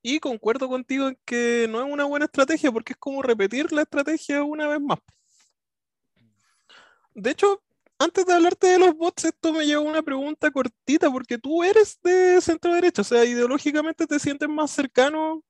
[0.03, 3.83] Y concuerdo contigo en que no es una buena estrategia porque es como repetir la
[3.83, 4.99] estrategia una vez más.
[7.15, 7.63] De hecho,
[7.99, 11.99] antes de hablarte de los bots, esto me lleva una pregunta cortita porque tú eres
[12.03, 15.43] de centro derecha, o sea, ideológicamente te sientes más cercano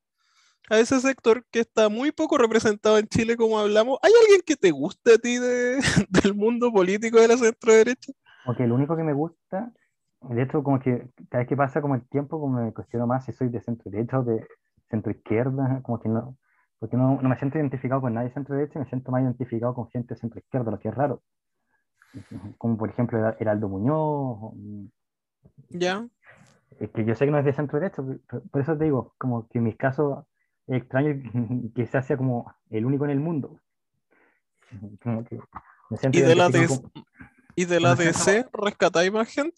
[0.71, 3.99] a ese sector que está muy poco representado en Chile, como hablamos.
[4.03, 8.13] ¿Hay alguien que te guste a ti de, del mundo político de la centro derecha?
[8.47, 9.73] Ok, lo único que me gusta,
[10.23, 13.25] de hecho, como que cada vez que pasa como el tiempo, como me cuestiono más
[13.25, 14.47] si soy de centro derecha o de
[14.91, 16.37] centro izquierda, como que no,
[16.79, 19.75] porque no, no me siento identificado con nadie de centro derecha, me siento más identificado
[19.75, 21.23] con gente de centro izquierda, lo que es raro.
[22.59, 24.55] como por ejemplo Hera- Heraldo Muñoz,
[25.71, 26.07] Ya.
[26.79, 28.03] es que yo sé que no es de centro derecha,
[28.51, 30.25] por, eso te digo, como que en mis casos
[30.69, 31.23] extraño
[31.75, 33.59] que se hace como el único en el mundo.
[35.03, 35.39] Como que
[35.91, 36.93] me siento ¿Y de la, DC con-
[37.55, 37.95] ¿y de la
[38.53, 39.57] rescatáis más gente?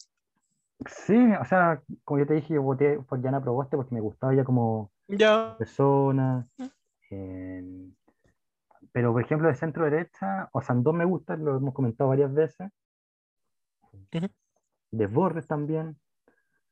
[0.86, 4.32] Sí, o sea, como yo te dije, yo voté por Diana Proboste porque me gustaba
[4.32, 5.56] ella como Ya.
[5.58, 6.46] persona.
[7.10, 7.90] eh,
[8.92, 12.70] pero, por ejemplo, de centro derecha, o Sandón me gusta, lo hemos comentado varias veces.
[13.92, 14.28] Ujú.
[14.90, 15.98] Desbordes también.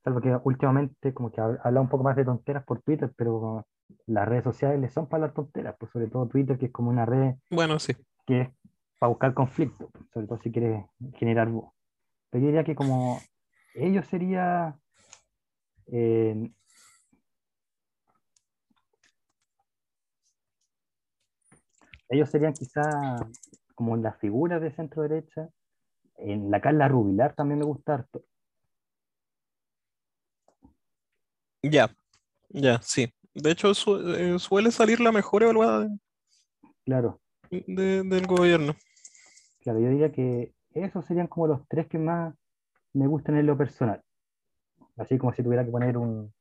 [0.04, 3.66] Salvo que últimamente como que ha habla un poco más de tonteras por Twitter, pero
[4.06, 7.06] las redes sociales son para las tonteras, pues sobre todo Twitter, que es como una
[7.06, 7.94] red Bueno, sí.
[8.26, 8.48] que es
[8.98, 10.84] para buscar conflicto, sobre todo si quieres
[11.14, 11.72] generar voz.
[12.30, 13.20] Pero yo diría que como
[13.74, 14.76] ellos sería
[15.88, 16.50] eh,
[22.08, 23.18] ellos serían quizá
[23.74, 25.48] como las figuras de centro derecha.
[26.18, 28.24] En la Carla Rubilar también me gusta harto.
[31.62, 31.94] Ya.
[32.48, 33.12] Ya, sí.
[33.36, 35.98] De hecho, su- eh, suele salir la mejor evaluada de-
[36.86, 37.20] Claro,
[37.50, 38.74] de- del gobierno.
[39.60, 42.34] claro, yo diría que esos serían como los tres que más
[42.94, 44.00] me gustan en lo personal.
[44.96, 46.32] Así como si tuviera que poner un,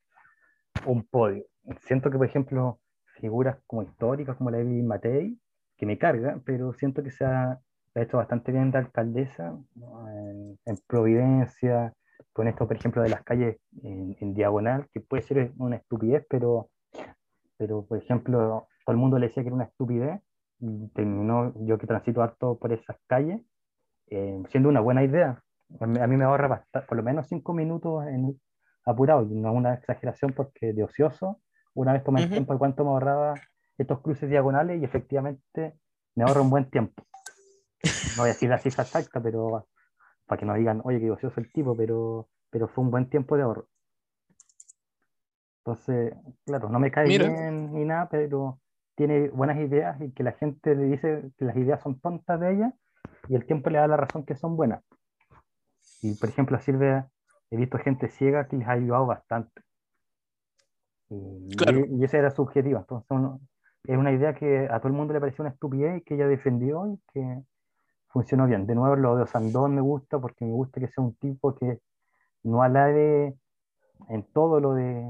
[0.86, 1.43] un podio.
[1.82, 2.80] Siento que, por ejemplo,
[3.20, 5.38] figuras como históricas, como la Evi Matei,
[5.78, 7.60] que me carga, pero siento que se ha,
[7.96, 11.93] hecho bastante bien de alcaldesa en, en Providencia,
[12.34, 16.26] con esto, por ejemplo, de las calles en, en diagonal, que puede ser una estupidez,
[16.30, 16.70] pero,
[17.58, 20.22] pero, por ejemplo, todo el mundo le decía que era una estupidez,
[20.60, 23.41] y terminó, yo que transito harto por esas calles,
[24.08, 25.41] eh, siendo una buena idea.
[25.80, 28.39] A mí, me ahorra basta- por lo menos cinco minutos en,
[28.86, 31.41] apurado, y no es una exageración porque de ocioso,
[31.74, 32.34] una vez tomé el Ujú.
[32.34, 33.41] tiempo de cuánto me ahorraba
[33.78, 35.74] estos cruces diagonales y efectivamente
[36.16, 37.03] me ahorra un buen tiempo.
[37.84, 39.68] No voy a decir la cifra exacta, pero
[40.26, 43.36] para que no digan, oye, qué ocioso el tipo, pero, pero fue un buen tiempo
[43.36, 43.68] de ahorro.
[45.66, 46.13] Entonces,
[46.45, 47.28] claro, no me cae Mira.
[47.28, 48.59] bien ni nada, pero
[48.95, 52.53] tiene buenas ideas y que la gente le dice que las ideas son tontas de
[52.53, 52.74] ella
[53.28, 54.84] y el tiempo le da la razón que son buenas.
[56.03, 57.09] Y por ejemplo, Silvia
[57.49, 59.63] he visto gente ciega que les ha ayudado bastante.
[61.09, 61.84] Y, Claro.
[61.84, 62.78] y ese era su objetivo.
[62.78, 63.39] Entonces, uno-
[63.86, 66.28] es una idea que a todo el mundo le pareció una estupidez y que ella
[66.28, 67.41] defendió y que
[68.09, 68.68] funcionó bien.
[68.68, 71.80] De nuevo, lo de Osandón me gusta porque me gusta que sea un tipo que
[72.43, 73.36] no alabe
[74.09, 75.03] en todo lo, de,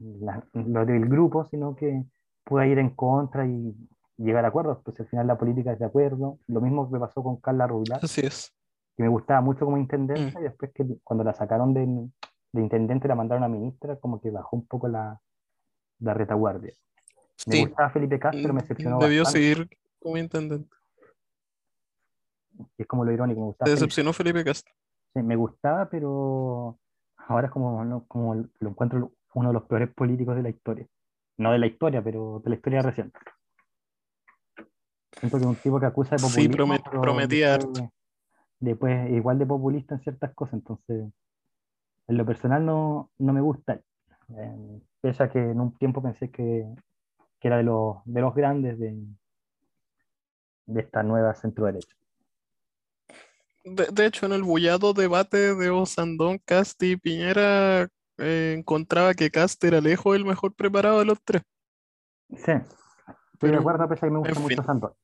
[0.00, 2.04] la- lo del grupo, sino que
[2.44, 3.74] pueda ir en contra y
[4.16, 4.78] llegar a acuerdos.
[4.84, 6.38] Pues al final la política es de acuerdo.
[6.46, 8.52] Lo mismo que me pasó con Carla Rubilar, Así es.
[8.96, 10.40] que me gustaba mucho como intendente Mm.
[10.40, 11.86] y después que cuando la sacaron de,
[12.52, 15.20] de intendente la mandaron a ministra, como que bajó un poco la,
[16.00, 16.72] la retaguardia.
[17.46, 17.64] Me Sí.
[17.66, 19.38] gustaba Felipe Castro, me decepcionó Debió bastante.
[19.54, 20.68] seguir como intendente.
[22.76, 24.74] y es como lo irónico, me gustaba Te Felipe- decepcionó Felipe Castro.
[25.14, 26.78] Sí, me gustaba, pero
[27.16, 30.86] ahora es como, no- como lo encuentro uno de los peores políticos de la historia.
[31.38, 33.18] No de la historia, pero de la historia reciente.
[35.18, 37.88] Siento que es un tipo que acusa de Sí, populismo, promet- pero prometía después,
[38.60, 40.54] después es igual de populista en ciertas cosas.
[40.54, 41.12] Entonces,
[42.08, 43.80] en lo personal no, no me gusta.
[44.36, 46.66] Eh, pese a que en un tiempo pensé que,
[47.40, 48.96] que era de los, de los grandes de,
[50.66, 51.94] de esta nueva centro derecha.
[53.64, 57.88] De, de hecho, en el bullado debate de Osandón, Cast y Piñera,
[58.20, 61.42] eh, encontraba que Cast era lejos el mejor preparado de los tres.
[62.30, 62.52] Sí,
[63.32, 64.64] estoy de acuerdo, pese a que me gusta en mucho fin.
[64.64, 64.96] Sandor.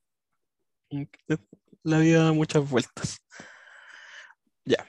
[1.83, 3.19] La vida da muchas vueltas.
[4.65, 4.85] Ya.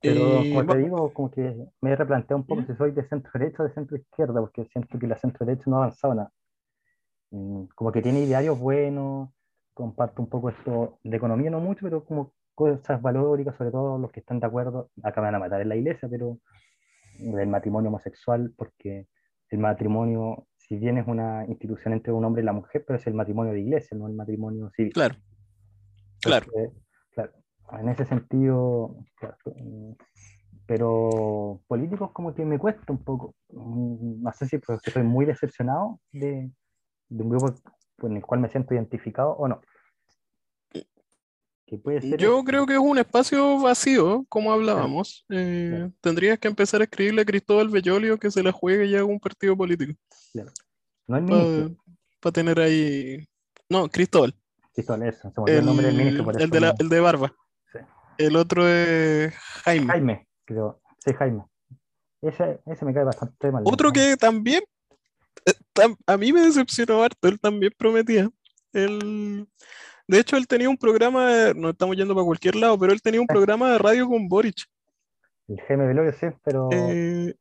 [0.00, 2.66] Pero Eh, como te digo, como que me he replanteado un poco ¿Mm?
[2.66, 5.64] si soy de centro derecha o de centro izquierda, porque siento que la centro derecha
[5.66, 6.32] no ha avanzado nada.
[7.30, 9.30] Mm, Como que tiene idearios buenos,
[9.74, 14.10] comparto un poco esto de economía, no mucho, pero como cosas valóricas, sobre todo los
[14.10, 16.38] que están de acuerdo, van a matar en la iglesia, pero
[17.20, 19.06] del matrimonio homosexual, porque
[19.50, 23.06] el matrimonio, si bien es una institución entre un hombre y la mujer, pero es
[23.06, 24.92] el matrimonio de iglesia, no el matrimonio civil.
[24.92, 25.16] Claro,
[26.20, 26.46] claro.
[26.46, 27.32] Entonces, claro,
[27.80, 29.36] en ese sentido, claro,
[30.66, 33.34] pero políticos como que me cuesta un poco.
[33.48, 36.48] Mm, No sé si porque estoy muy decepcionado de,
[37.08, 37.52] de un grupo
[37.98, 39.60] con el cual me siento identificado o no.
[41.70, 42.44] Que puede ser Yo eso.
[42.44, 45.24] creo que es un espacio vacío, como hablábamos.
[45.30, 45.92] Eh, Claro.
[46.00, 49.20] tendrías que empezar a escribirle a Cristóbal Bellolio que se la juegue y haga un
[49.20, 49.92] partido político.
[50.32, 50.50] Claro.
[51.06, 53.28] No el Para ministro, tener ahí.
[53.68, 54.34] No, Cristóbal.
[54.74, 57.34] Cristóbal, eso, se olvidó el, nombre del ministro, El, el de la- el de barba.
[57.72, 57.78] sí.
[58.18, 59.32] El otro es
[59.64, 59.86] Jaime.
[59.86, 60.80] Jaime, creo.
[61.04, 61.44] Sí, Jaime.
[62.20, 63.62] Ese, ese me cae bastante mal.
[63.64, 64.62] Otro que también
[65.46, 65.52] eh,
[66.06, 68.28] a mí me decepcionó harto, él también prometía.
[68.72, 69.48] Él
[70.10, 73.20] De hecho, él tenía un programa, no estamos yendo para cualquier lado, pero él tenía
[73.20, 74.56] un programa de radio con Boric.
[75.46, 77.34] El GM Velorio, sí, pero Eh,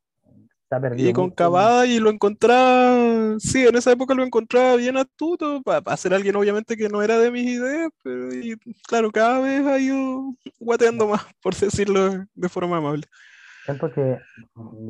[0.61, 1.09] está perdido.
[1.09, 1.31] y con.
[1.31, 6.35] Cavada y lo encontraba, sí, en esa época lo encontraba bien astuto, para ser alguien
[6.35, 8.55] obviamente que no era de mis ideas, pero y,
[8.87, 13.05] claro, cada vez ha ido guateando más, por decirlo de forma amable.
[13.65, 14.19] Siento que,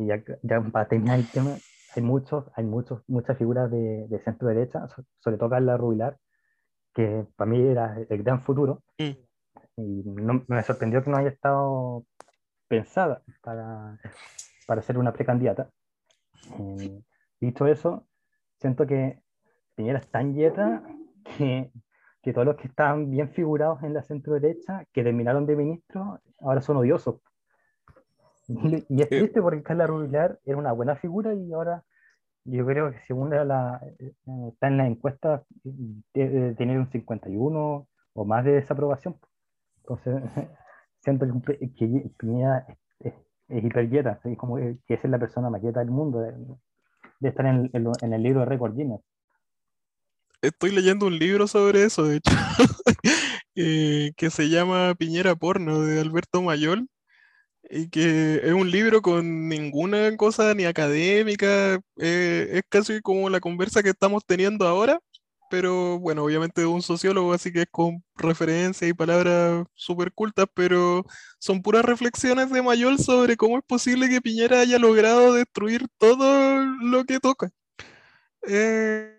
[0.06, 1.56] ya, ya para terminar el tema,
[1.96, 6.18] hay muchos, hay muchos, muchas figuras de, de centro derecha, so- sobre todo Carla Rubilar,
[6.94, 9.16] que para mí era el gran futuro, Mm.
[9.78, 12.06] y no, me sorprendió que no haya estado
[12.68, 13.98] pensada para,
[14.68, 15.70] para ser una precandidata.
[16.60, 17.02] Eh,
[17.40, 18.08] dicho eso,
[18.60, 19.22] siento que
[19.76, 20.84] Piñera es tan yeta
[21.38, 21.72] que,
[22.22, 26.20] que todos los que estaban bien figurados en la centro derecha, que terminaron de ministros,
[26.42, 27.22] ahora son odiosos.
[28.48, 28.54] Y,
[28.90, 29.20] y es Eh.
[29.20, 31.84] triste porque Carla Rubilar era una buena figura y ahora
[32.52, 34.14] yo creo que según la- eh,
[34.52, 35.44] está en la encuesta
[36.14, 39.18] debe tener un 51 o más de desaprobación.
[39.78, 40.22] Entonces,
[41.02, 42.66] siento que, Pi- que Piñera
[43.00, 43.14] es,
[43.48, 46.34] es, es así como que es la persona más yeta del mundo, de,
[47.30, 49.02] estar en, en en el libro de récord Guinness.
[50.42, 52.32] Estoy leyendo un libro sobre eso, de hecho,
[53.56, 56.88] eh, que se llama Piñera Porno de Alberto Mayol,
[57.70, 63.40] y que es un libro con ninguna cosa ni académica, eh, es casi como la
[63.40, 65.00] conversa que estamos teniendo ahora,
[65.50, 70.48] pero bueno, obviamente de un sociólogo, así que es con referencias y palabras súper cultas,
[70.54, 71.06] pero
[71.40, 76.66] son puras reflexiones de Mayol sobre cómo es posible que Piñera haya logrado destruir todo
[76.82, 77.50] lo que toca.
[78.48, 79.16] Eh,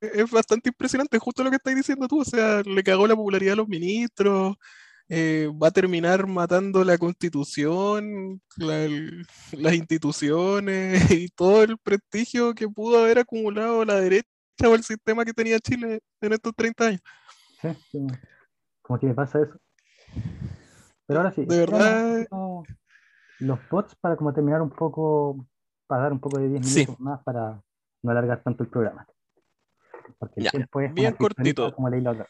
[0.00, 3.54] es bastante impresionante, justo lo que estás diciendo tú, o sea, le cagó la popularidad
[3.54, 4.56] a los ministros,
[5.12, 12.54] eh, va a terminar matando la constitución, la- el- las instituciones y todo el prestigio
[12.54, 14.28] que pudo haber acumulado la derecha
[14.64, 17.00] o el sistema que tenía Chile en estos 30 años.
[17.60, 18.06] Sí, sí,
[18.82, 19.58] como que me pasa eso.
[21.06, 22.26] Pero ahora sí, De verdad.
[23.40, 25.46] los bots para como terminar un poco,
[25.86, 26.80] para dar un poco de 10 Sí.
[26.80, 27.60] minutos más para
[28.02, 29.06] no alargar tanto el programa.
[30.18, 31.74] Porque el Ya, tiempo es bien cortito.
[31.74, 32.28] como leí la otra.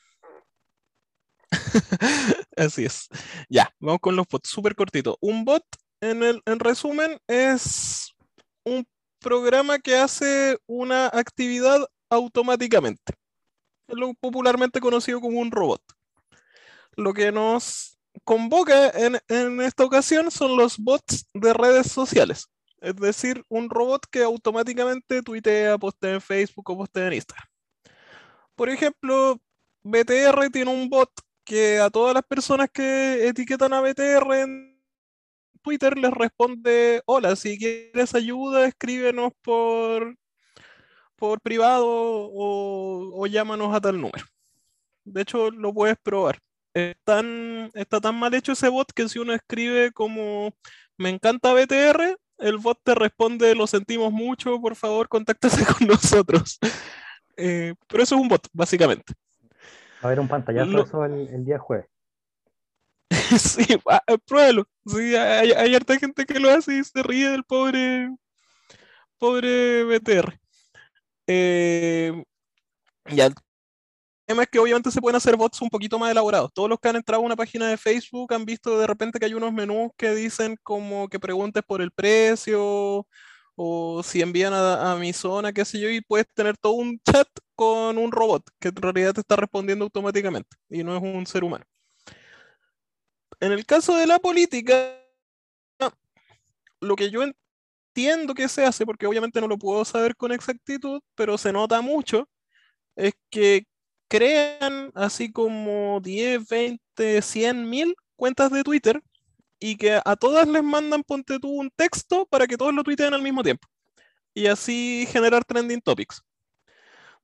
[2.57, 3.09] Así es.
[3.49, 5.18] Ya, vamos con los bots, súper cortito.
[5.21, 5.64] Un bot,
[6.01, 8.14] en, el, en resumen, es
[8.64, 8.87] un
[9.18, 13.14] programa que hace una actividad automáticamente.
[13.89, 15.83] Es lo popularmente conocido como un robot.
[16.97, 22.49] Lo que nos convoca en, en esta ocasión son los bots de redes sociales.
[22.81, 27.49] Es decir, un robot que automáticamente tuitea, postea en Facebook o postea en Instagram.
[28.55, 29.39] Por ejemplo,
[29.83, 31.11] BTR tiene un bot
[31.45, 34.80] que a todas las personas que etiquetan a BTR en
[35.62, 40.16] Twitter les responde, hola, si quieres ayuda, escríbenos por,
[41.16, 44.24] por privado o, llámanos a tal número.
[45.05, 46.38] De hecho, lo puedes probar.
[46.72, 50.55] Está tan mal hecho ese bot que si uno escribe como
[50.97, 56.59] me encanta BTR, el bot te responde lo sentimos mucho, por favor, contáctase con nosotros.
[57.36, 59.14] Eh, pero eso es un bot, básicamente.
[60.03, 61.87] A haber un pantallazo Lo- de eso el, el día jueves.
[63.39, 64.65] Sí, ah, pruébalo.
[64.87, 68.11] Sí, hay, hay harta gente que lo hace y se ríe del pobre,
[69.19, 70.41] pobre BTR.
[71.27, 72.25] Eh,
[73.13, 73.35] ya, el
[74.27, 76.53] tema es que obviamente se pueden hacer bots un poquito más elaborados.
[76.53, 79.27] Todos los que han entrado a una página de Facebook han visto de repente que
[79.27, 83.07] hay unos menús que dicen como que preguntes por el precio
[83.55, 86.99] o si envían a, a mi zona, qué sé yo, y puedes tener todo un
[87.01, 87.29] chat
[87.61, 91.45] con un robot que en realidad te está respondiendo automáticamente y no es un ser
[91.45, 91.67] humano.
[93.39, 94.99] En el caso de la política,
[96.81, 101.03] lo que yo entiendo que se hace, porque obviamente no lo puedo saber con exactitud,
[101.15, 102.31] pero se nota mucho,
[102.97, 103.67] es que
[104.09, 109.03] crean así como 10, 20, 100 mil cuentas de Twitter
[109.59, 113.13] y que a todas les mandan, ponte tú, un texto para que todos lo tuiteen
[113.13, 113.69] al mismo tiempo.
[114.33, 116.23] Y así generar trending topics.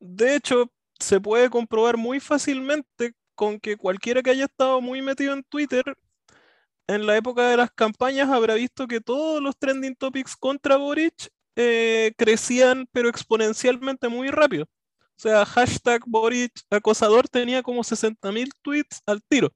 [0.01, 5.35] De hecho, se puede comprobar muy fácilmente con que cualquiera que haya estado muy metido
[5.35, 5.97] en Twitter
[6.87, 11.31] en la época de las campañas habrá visto que todos los trending topics contra Boric
[11.57, 14.65] eh, crecían pero exponencialmente muy rápido.
[14.65, 19.53] O sea, hashtag Boric acosador tenía como 60.000 tweets al tiro.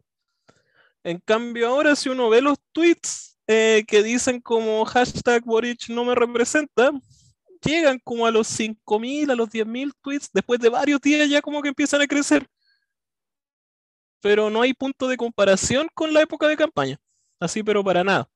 [1.04, 6.04] En cambio ahora si uno ve los tweets eh, que dicen como hashtag Boric no
[6.04, 6.90] me representa,
[7.62, 11.62] llegan como a los 5.000, a los 10.000 tweets, después de varios días ya como
[11.62, 12.46] que empiezan a crecer.
[14.20, 17.00] Pero no hay punto de comparación con la época de campaña
[17.40, 18.30] así pero para nada.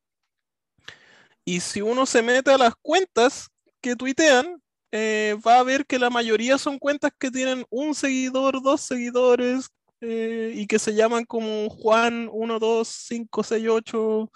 [1.45, 3.51] Y si uno se mete a las cuentas
[3.83, 8.63] que tuitean, eh, va a ver que la mayoría son cuentas que tienen un seguidor,
[8.63, 9.69] dos seguidores,
[10.01, 14.31] eh, y que se llaman como Juan 1, 2, 5, 6, 8.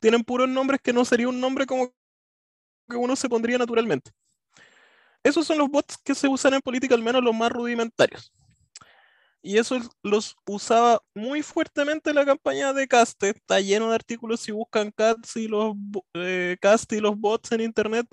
[0.00, 1.92] Tienen puros nombres que no sería un nombre como
[2.88, 4.10] que uno se pondría naturalmente.
[5.22, 8.32] Esos son los bots que se usan en política, al menos los más rudimentarios.
[9.42, 13.22] Y eso los usaba muy fuertemente la campaña de Cast.
[13.22, 14.40] Está lleno de artículos.
[14.40, 15.74] Si buscan Cast y los,
[16.14, 18.06] eh, Cast y los bots en internet,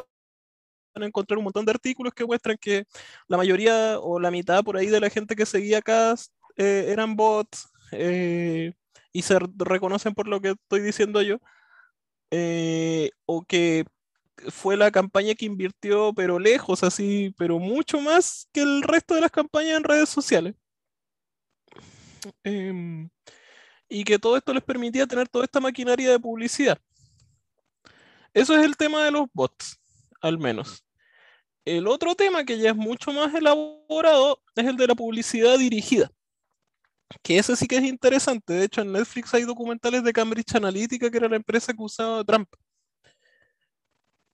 [0.93, 2.85] van a encontrar un montón de artículos que muestran que
[3.27, 7.15] la mayoría o la mitad por ahí de la gente que seguía Cast eh, eran
[7.15, 8.73] bots eh,
[9.11, 11.37] y se reconocen por lo que estoy diciendo yo.
[13.25, 13.85] o que
[14.49, 19.21] fue la campaña que invirtió, pero lejos, así, pero mucho más que el resto de
[19.21, 20.55] las campañas en redes sociales.
[22.43, 23.09] Em,
[23.89, 26.77] y que todo esto les permitía tener toda esta maquinaria de publicidad.
[28.33, 29.79] Eso es el tema de los bots,
[30.21, 30.83] al menos.
[31.63, 36.11] El otro tema que ya es mucho más elaborado es el de la publicidad dirigida.
[37.23, 38.53] Que ese sí que es interesante.
[38.53, 42.23] De hecho, en Netflix hay documentales de Cambridge Analytica, que era la empresa que usaba
[42.23, 42.49] Trump.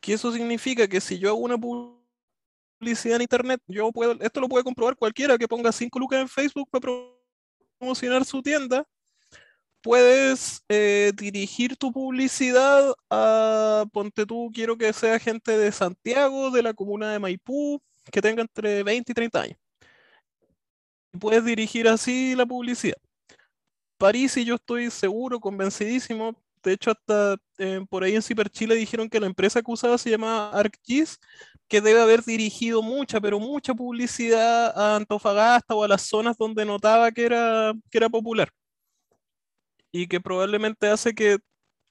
[0.01, 4.49] Que eso significa que si yo hago una publicidad en internet, yo puedo, esto lo
[4.49, 6.91] puede comprobar cualquiera que ponga 5 lucas en Facebook para
[7.79, 8.85] promocionar su tienda,
[9.81, 16.63] puedes eh, dirigir tu publicidad a, ponte tú, quiero que sea gente de Santiago, de
[16.63, 17.81] la comuna de Maipú,
[18.11, 19.57] que tenga entre 20 y 30 años.
[21.13, 22.97] Y puedes dirigir así la publicidad.
[23.97, 28.75] París, y yo estoy seguro, convencidísimo, de hecho hasta eh, por ahí en Ciper Chile
[28.75, 31.19] dijeron que la empresa que usaba se llama ArcGIS,
[31.67, 36.65] que debe haber dirigido mucha, pero mucha publicidad a Antofagasta o a las zonas donde
[36.65, 38.49] notaba que era, que era popular.
[39.91, 41.37] Y que probablemente hace que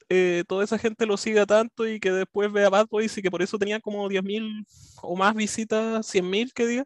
[0.09, 3.31] eh, toda esa gente lo siga tanto y que después vea Bad Boys y que
[3.31, 4.67] por eso tenía como 10.000
[5.03, 6.85] o más visitas, 100.000 que diga.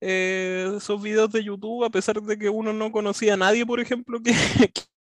[0.00, 3.80] Eh, esos videos de YouTube, a pesar de que uno no conocía a nadie, por
[3.80, 4.32] ejemplo, que,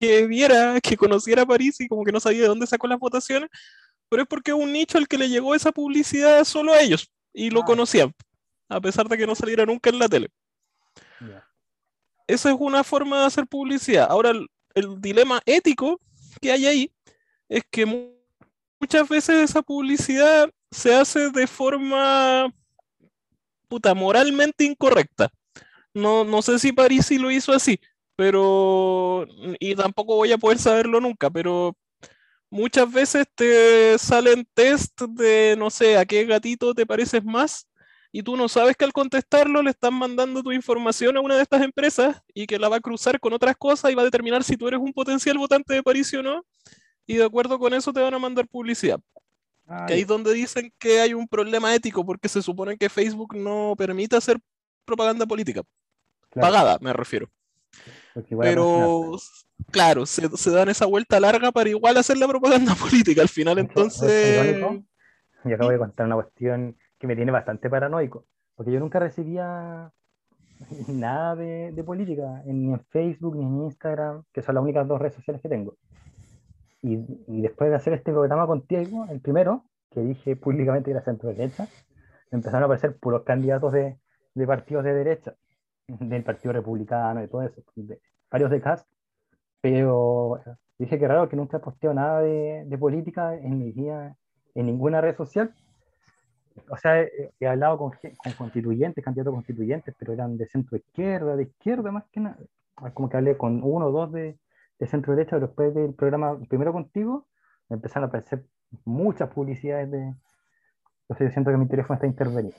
[0.04, 3.50] que viera, que conociera París y como que no sabía de dónde sacó las votaciones,
[4.10, 7.10] pero es porque es un nicho al que le llegó esa publicidad solo a ellos
[7.32, 7.66] y lo ah.
[7.66, 8.14] conocían,
[8.68, 10.30] a pesar de que no saliera nunca en la tele.
[12.28, 14.08] Esa es una forma de hacer publicidad.
[14.10, 14.32] Ahora,
[14.74, 16.02] el, dilema ético
[16.42, 16.92] que hay ahí
[17.48, 17.86] es que
[18.78, 22.54] muchas veces esa publicidad se hace de forma
[23.70, 25.32] puta, moralmente incorrecta.
[25.94, 27.80] No, no sé si Parisi lo hizo así,
[28.16, 29.28] pero,
[29.60, 31.76] y tampoco voy a poder saberlo nunca, pero
[32.50, 37.68] muchas veces te salen test de, no sé, a qué gatito te pareces más
[38.16, 41.42] y tú no sabes que al contestarlo le están mandando tu información a una de
[41.42, 44.44] estas empresas y que la va a cruzar con otras cosas y va a determinar
[44.44, 46.46] si tú eres un potencial votante de París o no.
[47.08, 49.00] Y de acuerdo con eso te van a mandar publicidad.
[49.88, 53.36] Que ahí es donde dicen que hay un problema ético porque se supone que Facebook
[53.36, 54.38] no permite hacer
[54.86, 55.64] propaganda política.
[56.30, 57.32] Pagada, me refiero.
[58.40, 59.12] Pero,
[59.72, 64.64] claro, se, dan esa vuelta larga para igual hacer la propaganda política al final, entonces...
[65.46, 69.92] Y acabo de contar una cuestión que me tiene bastante paranoico, porque yo nunca recibía
[70.88, 75.16] nada de, política, ni en Facebook ni en Instagram, que son las únicas dos redes
[75.16, 75.76] sociales que tengo.
[76.82, 76.98] Y,
[77.42, 81.68] después de hacer este programa contigo, el primero, que dije públicamente que era centro derecha,
[82.32, 83.98] empezaron a aparecer puros candidatos de,
[84.34, 85.36] de partidos de derecha
[85.88, 87.62] del Partido Republicano y todo eso,
[88.32, 88.88] varios de cast,
[89.62, 90.42] pero
[90.78, 94.16] dije que raro que nunca he posteado nada de, de, política en mi vida,
[94.56, 95.54] en ninguna red social.
[96.70, 101.44] O sea, he, hablado con, con, constituyentes, candidatos constituyentes, pero eran de centro izquierda, de
[101.44, 102.38] izquierda más que nada.
[102.94, 104.38] Como que hablé con uno o dos de,
[104.80, 107.28] de centro derecha, pero después del programa primero contigo,
[107.70, 108.46] me empezaron a aparecer
[108.86, 110.14] muchas publicidades de.
[111.10, 112.56] Yo siento que mi teléfono está intervenido.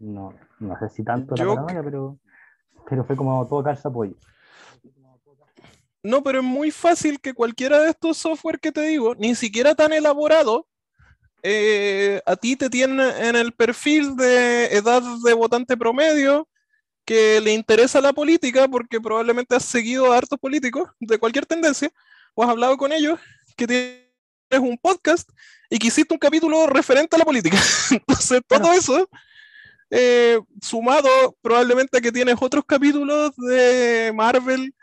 [0.00, 2.18] No, no sé si tanto la paranoia, pero
[2.88, 4.14] pero fue como todo calza apoyo.
[6.02, 9.74] No, pero es muy fácil que cualquiera de estos software que te digo, ni siquiera
[9.74, 10.66] tan elaborado,
[11.42, 16.48] eh, a ti te tiene en el perfil de edad de votante promedio
[17.04, 21.90] que le interesa la política porque probablemente has seguido a hartos políticos de cualquier tendencia
[22.34, 23.18] o has hablado con ellos
[23.56, 24.08] que tienes
[24.60, 25.28] un podcast
[25.70, 27.58] y que hiciste un capítulo referente a la política.
[27.90, 29.08] Entonces, todo eso
[29.90, 34.74] eh, sumado probablemente a que tienes otros capítulos de Marvel,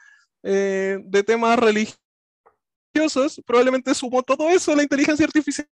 [0.44, 5.68] eh, de temas religiosos, probablemente sumó todo eso a la inteligencia artificial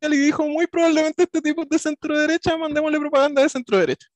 [0.00, 4.06] y dijo, muy probablemente este tipo de centro derecha, mandémosle propaganda de centro derecha.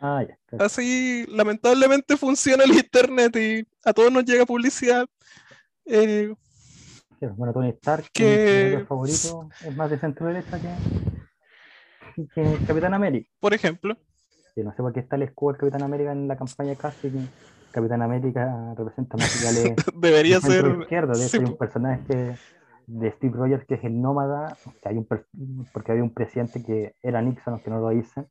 [0.00, 0.24] Ah,
[0.58, 5.06] Así, lamentablemente funciona el internet y a todos nos llega publicidad.
[5.84, 6.34] Eh,
[7.36, 10.68] bueno, Tony Stark, que favorito, es más de centro derecha que
[12.34, 13.30] que Capitán América.
[13.40, 13.96] Por ejemplo.
[14.56, 17.10] no sé por qué está el escudo del Capitán América en la campaña casi
[17.72, 20.80] Capitán América representa más ideales Debería centro ser.
[20.82, 21.12] izquierdo.
[21.14, 22.36] De hecho, sí, hay un personaje
[22.86, 25.06] de Steve Rogers que es el nómada, que hay un
[25.72, 28.26] porque había un presidente que era Nixon, aunque no lo dicen,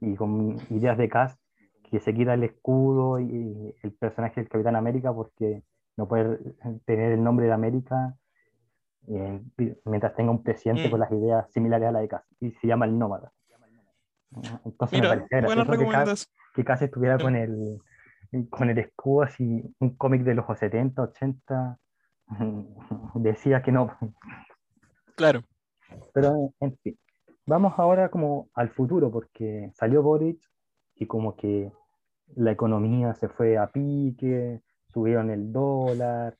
[0.00, 1.38] y con ideas de cast,
[1.90, 5.62] que se quita el escudo y el personaje del Capitán América porque
[5.96, 6.38] no puede
[6.84, 8.14] tener el nombre de América
[9.10, 9.42] eh,
[9.84, 10.90] mientras tenga un presidente Mm.
[10.90, 13.32] con las ideas similares a la de Cass, y se llama el nómada.
[14.64, 16.34] Entonces me Mira, parecía buena gracioso que Cass, recomendación.
[16.54, 17.78] que Cass estuviera con el,
[18.50, 21.78] con el escudo así, un cómic de los 70, 80,
[23.14, 23.90] decía que no.
[25.16, 25.40] Claro.
[26.12, 26.98] Pero en fin,
[27.46, 30.38] vamos ahora como al futuro, porque salió Boric
[30.96, 31.72] y como que
[32.36, 34.60] la economía se fue a pique,
[34.92, 36.36] subieron el dólar,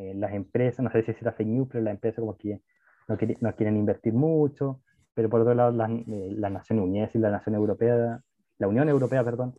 [0.00, 2.60] eh, las empresas, no sé si será fake news, pero las empresas como que
[3.08, 4.80] no, queri- no quieren invertir mucho,
[5.14, 8.20] pero por otro lado las eh, las Naciones Unidas y la Nación Europea,
[8.58, 9.54] la Unión Europea, perdón,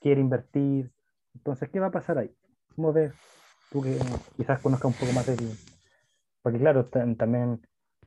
[0.00, 0.90] quiere invertir.
[1.34, 2.30] Entonces, ¿qué va a pasar ahí?
[2.74, 3.12] ¿Cómo ves?
[3.70, 3.98] Tú que
[4.36, 5.58] quizás conozcas un poco más del...
[6.42, 7.60] Porque claro, tam- también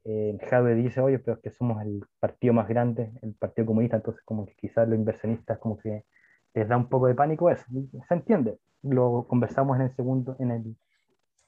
[0.06, 0.38] eh,
[0.76, 4.46] dice, oye, pero es que somos el partido más grande, el Partido Comunista, entonces como
[4.46, 6.06] que quizás los inversionistas como que
[6.54, 7.66] les da un poco de pánico eso.
[8.08, 8.58] Se entiende.
[8.82, 10.78] Lo conversamos en el segundo, en el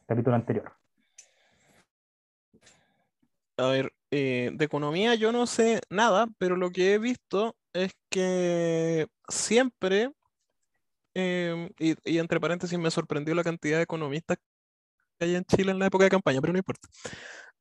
[0.06, 0.72] capítulo anterior.
[3.58, 7.94] A ver, eh, de economía yo no sé nada, pero lo que he visto es
[8.10, 10.12] que siempre,
[11.14, 14.38] y, y entre paréntesis me sorprendió la cantidad de economistas
[15.20, 16.88] que hay en Chile en la época de campaña, pero no importa.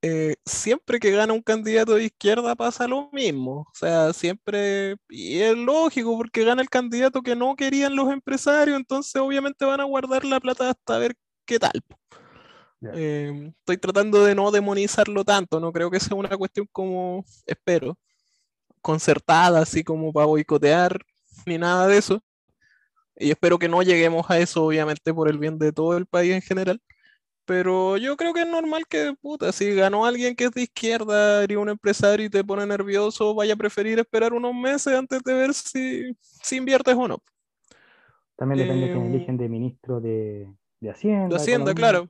[0.02, 3.66] Eh, siempre que gana un candidato de izquierda pasa lo mismo.
[3.70, 8.76] O sea, siempre, y es lógico, porque gana el candidato que no querían los empresarios,
[8.78, 11.14] entonces obviamente van a guardar la plata hasta ver
[11.44, 11.72] qué tal.
[12.80, 12.90] Ya.
[12.94, 17.98] Eh, estoy tratando de no demonizarlo tanto, no creo que sea una cuestión como, espero,
[18.80, 20.98] concertada, así como para boicotear,
[21.46, 22.22] ni nada de eso.
[23.16, 26.32] Y espero que no lleguemos a eso, obviamente, por el bien de todo el país
[26.32, 26.80] en general.
[27.44, 31.42] Pero yo creo que es normal que, puta, si ganó alguien que es de izquierda,
[31.42, 35.34] eres un empresario y te pone nervioso, vaya a preferir esperar unos meses antes de
[35.34, 37.18] ver si, si inviertes o no.
[38.36, 40.48] También depende de quién Eh, eligen de ministro de,
[40.80, 41.28] de Hacienda.
[41.28, 41.74] De Hacienda, Economía.
[41.74, 42.08] claro.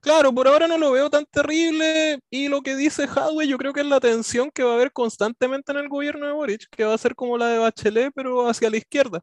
[0.00, 3.74] Claro, por ahora no lo veo tan terrible y lo que dice Hadwe yo creo
[3.74, 6.84] que es la tensión que va a haber constantemente en el gobierno de Boric, que
[6.84, 9.20] va a ser como la de Bachelet, pero hacia la izquierda.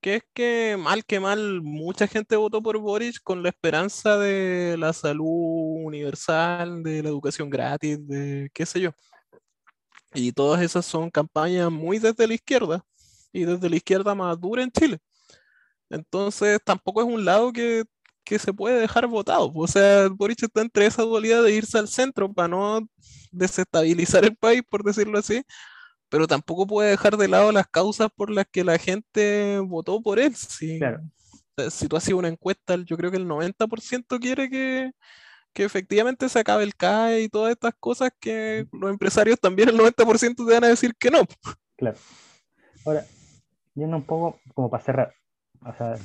[0.00, 4.76] Que es que mal que mal, mucha gente votó por Boric con la esperanza de
[4.78, 5.26] la salud
[5.84, 8.92] universal, de la educación gratis, de qué sé yo.
[10.14, 12.84] Y todas esas son campañas muy desde la izquierda
[13.32, 14.98] y desde la izquierda más dura en Chile.
[15.90, 17.84] Entonces tampoco es un lado que,
[18.24, 19.50] que se puede dejar votado.
[19.54, 22.88] O sea, Boric está entre esa dualidad de irse al centro para no
[23.32, 25.42] desestabilizar el país, por decirlo así,
[26.08, 30.18] pero tampoco puede dejar de lado las causas por las que la gente votó por
[30.18, 30.34] él.
[30.34, 31.00] Si, Claro.
[31.70, 34.92] si tú haces una encuesta, yo creo que el 90% quiere que,
[35.52, 39.76] que efectivamente se acabe el CAE y todas estas cosas que los empresarios también el
[39.76, 41.20] 90% te van a decir que no.
[41.76, 41.96] Claro.
[42.84, 43.04] Ahora,
[43.74, 45.14] yendo un poco como para cerrar,
[45.64, 45.96] o sea,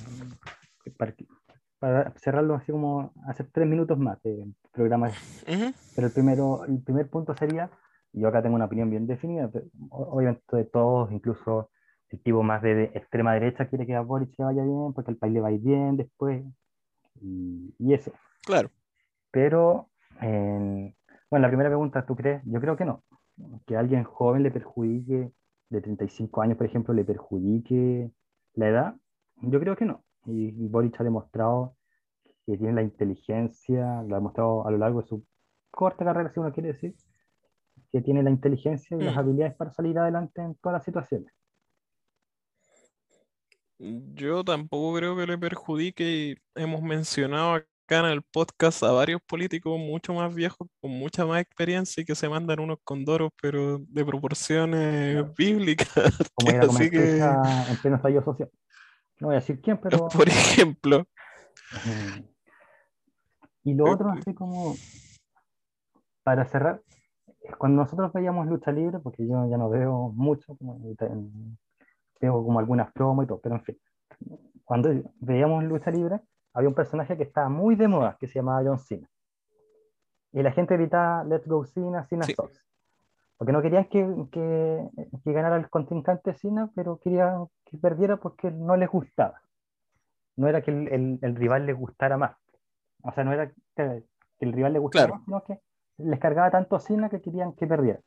[1.86, 5.09] para, cerrarlo así como hacer tres minutos más de programa.
[5.47, 5.71] Ujú.
[5.95, 7.69] Pero el, primero, el primer punto sería,
[8.11, 11.69] yo acá tengo una opinión bien definida, pero obviamente de todos, incluso
[12.09, 15.11] el tipo más de, de extrema derecha quiere que a Boric le vaya bien, porque
[15.11, 16.43] al país le va a ir bien después,
[17.21, 18.11] y, y eso.
[18.45, 18.71] Claro.
[19.31, 19.89] Pero,
[20.21, 20.95] en-
[21.29, 22.41] bueno, la primera pregunta, ¿tú crees?
[22.45, 23.03] Yo creo que no.
[23.67, 25.31] Que a alguien joven le perjudique,
[25.69, 28.11] de 35 años, por ejemplo, le perjudique
[28.53, 28.95] la edad,
[29.41, 30.03] yo creo que no.
[30.25, 31.74] Y, y Boric ha demostrado
[32.45, 35.25] que tiene la inteligencia, lo ha demostrado a lo largo de su
[35.71, 36.95] corta carrera, si uno quiere decir,
[37.91, 39.19] que tiene la inteligencia y las Mm.
[39.19, 41.31] habilidades para salir adelante en todas las situaciones.
[43.77, 49.21] Yo tampoco creo que le perjudique y hemos mencionado acá en el podcast a varios
[49.27, 53.79] políticos mucho más viejos con mucha más experiencia y que se mandan unos condoros, pero
[53.79, 55.33] de proporciones Claro.
[55.37, 55.89] bíblicas.
[56.35, 57.17] Como ir a comer Así que,
[57.71, 58.49] en pleno estallido social.
[59.19, 60.07] No voy a decir quién, pero...
[60.07, 61.05] por ejemplo.
[63.66, 64.76] Y lo otro, así como
[66.24, 66.82] para cerrar,
[67.57, 70.57] cuando nosotros veíamos lucha libre, porque yo ya no veo mucho,
[72.22, 73.78] veo como algunas promos y todo, pero en fin,
[74.63, 74.89] cuando
[75.20, 76.22] veíamos lucha libre,
[76.53, 79.09] había un personaje que estaba muy de moda, que se llamaba John Cena.
[80.32, 82.34] Y la gente gritaba, Let's go Cena, Cena Sí.
[82.34, 82.63] sucks.
[83.38, 84.89] Porque no querían que, que,
[85.24, 89.41] que ganara el contrincante Cena, pero querían que perdiera porque no les gustaba.
[90.38, 92.38] No era que el, el- el rival les gustara más.
[93.07, 94.03] O sea, no era que,
[94.39, 95.21] el rival le gustara Claro.
[95.25, 95.59] sino que
[95.97, 97.99] les cargaba tanto a Cena que querían que perdiera.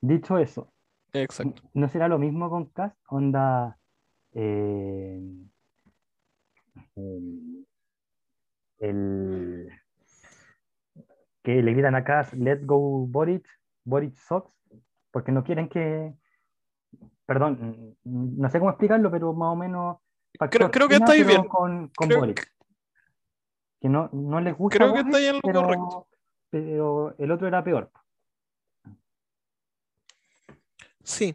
[0.00, 0.72] Dicho eso,
[1.12, 1.62] exacto.
[1.74, 2.92] ¿no será lo mismo con Cass?
[3.08, 3.78] Onda,
[4.32, 5.22] eh,
[6.96, 7.66] el,
[8.80, 9.68] el-
[11.42, 13.44] que le gritan acá, Let's go Boric,
[13.84, 14.54] Boric Sox,
[15.10, 16.14] porque no quieren que,
[17.26, 19.96] perdón, no sé cómo explicarlo, pero más o menos
[20.50, 21.46] Creo- creo que estáis bien.
[21.48, 22.48] con, con Creo Boric.
[23.82, 26.06] Que no, no les gusta Creo que estáis en lo pero, correcto.
[26.50, 27.90] pero el otro era peor.
[31.02, 31.34] Sí,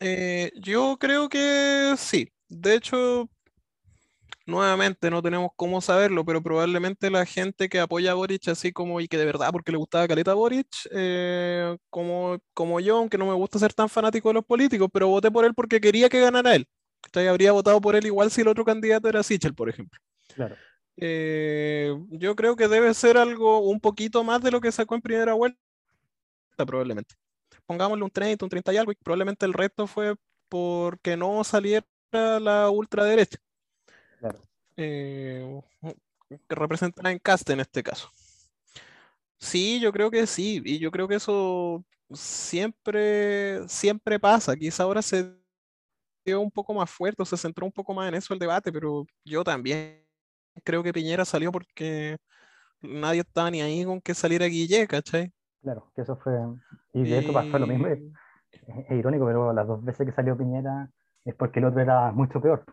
[0.00, 2.32] eh, yo creo que sí.
[2.48, 3.28] De hecho,
[4.46, 8.98] nuevamente no tenemos cómo saberlo, pero probablemente la gente que apoya a Boric así como
[9.02, 13.26] y que de verdad porque le gustaba Caleta Boric, eh, como, como yo, aunque no
[13.26, 16.20] me gusta ser tan fanático de los políticos, pero voté por él porque quería que
[16.20, 16.66] ganara él.
[17.02, 17.28] ¿Cachai?
[17.28, 20.00] Habría votado por él igual si el otro candidato era Sichel, por ejemplo.
[20.34, 20.56] Claro.
[20.96, 25.02] Eh, yo creo que debe ser algo un poquito más de lo que sacó en
[25.02, 25.58] primera vuelta,
[26.66, 27.14] probablemente.
[27.66, 30.16] Pongámosle un 30, un 30 y algo, y probablemente el resto fue
[30.48, 33.38] porque no saliera la ultraderecha,
[34.18, 34.42] Claro.
[34.76, 35.60] eh,
[36.48, 38.10] que representada en Cast en este caso.
[39.38, 44.56] Sí, yo creo que sí, y yo creo que eso siempre, siempre pasa.
[44.56, 45.34] Quizá ahora se
[46.24, 48.72] dio un poco más fuerte, o se centró un poco más en eso el debate,
[48.72, 50.04] pero yo también
[50.64, 52.16] creo que Piñera salió porque
[52.80, 55.32] nadie estaba ni ahí con que saliera Guille, ¿cachai?
[55.62, 56.32] Claro, que eso fue.
[56.92, 57.86] Y de hecho pasó lo mismo.
[57.86, 58.00] Es,
[58.90, 60.90] irónico, pero las dos veces que salió Piñera
[61.24, 62.64] es porque el otro era mucho peor.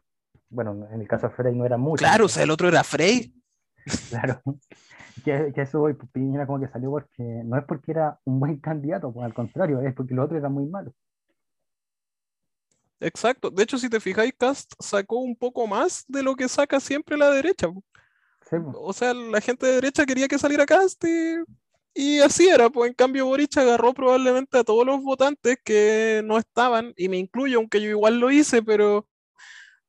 [0.50, 2.00] Bueno, en el caso de Frey no era mucho.
[2.00, 3.34] Claro, o sea, el otro era Frey.
[4.10, 4.42] Claro.
[5.26, 8.58] Que, que eso hoy Piñera como que salió porque no es porque era un buen
[8.62, 10.94] candidato, pues al contrario, es porque el otro era muy malo.
[13.00, 13.50] Exacto.
[13.50, 17.18] De hecho, si te fijáis, Cast sacó un poco más de lo que saca siempre
[17.18, 17.68] la derecha.
[18.50, 21.36] Sí, O sea, la gente de derecha quería que saliera Cast y,
[21.94, 22.70] y así era.
[22.70, 27.18] Pues en cambio, Boric agarró probablemente a todos los votantes que no estaban, y me
[27.18, 29.08] incluyo, aunque yo igual lo hice, pero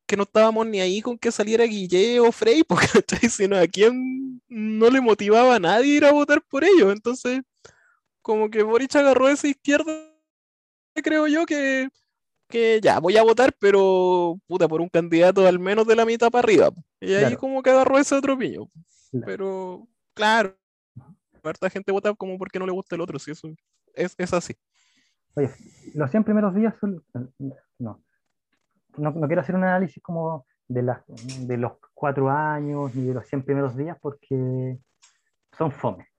[0.06, 4.42] que no estábamos ni ahí con que saliera Guille o Frey, porque sino a quién
[4.48, 6.92] no le motivaba a nadie ir a votar por ellos.
[6.92, 7.40] Entonces,
[8.22, 9.92] como que Boric agarró esa izquierda,
[10.94, 11.88] creo yo, que,
[12.50, 16.30] que ya voy a votar, pero puta, por un candidato al menos de la mitad
[16.30, 16.70] para arriba.
[17.00, 18.68] Y ahí como que agarró ese otro piño.
[19.10, 19.26] Claro.
[19.26, 20.56] Pero, claro,
[21.42, 23.48] harta gente vota como porque no le gusta el otro, si eso
[23.94, 24.54] es, es así.
[25.34, 25.50] Oye,
[25.94, 27.02] los 100 primeros días son.
[27.78, 28.02] No.
[28.96, 33.14] No, no quiero hacer un análisis como de, las, de los cuatro años ni de
[33.14, 34.78] los 100 primeros días porque
[35.56, 36.09] son fome.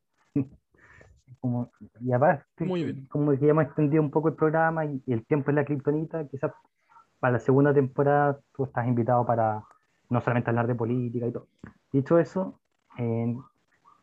[1.41, 3.07] Como, y aparte, Muy bien.
[3.07, 5.65] como que ya hemos extendido un poco el programa y, y el tiempo es la
[5.65, 6.51] kriptonita, quizás
[7.19, 9.63] para la segunda temporada tú estás invitado para
[10.09, 11.47] no solamente hablar de política y todo.
[11.91, 12.59] Dicho eso,
[12.95, 13.41] en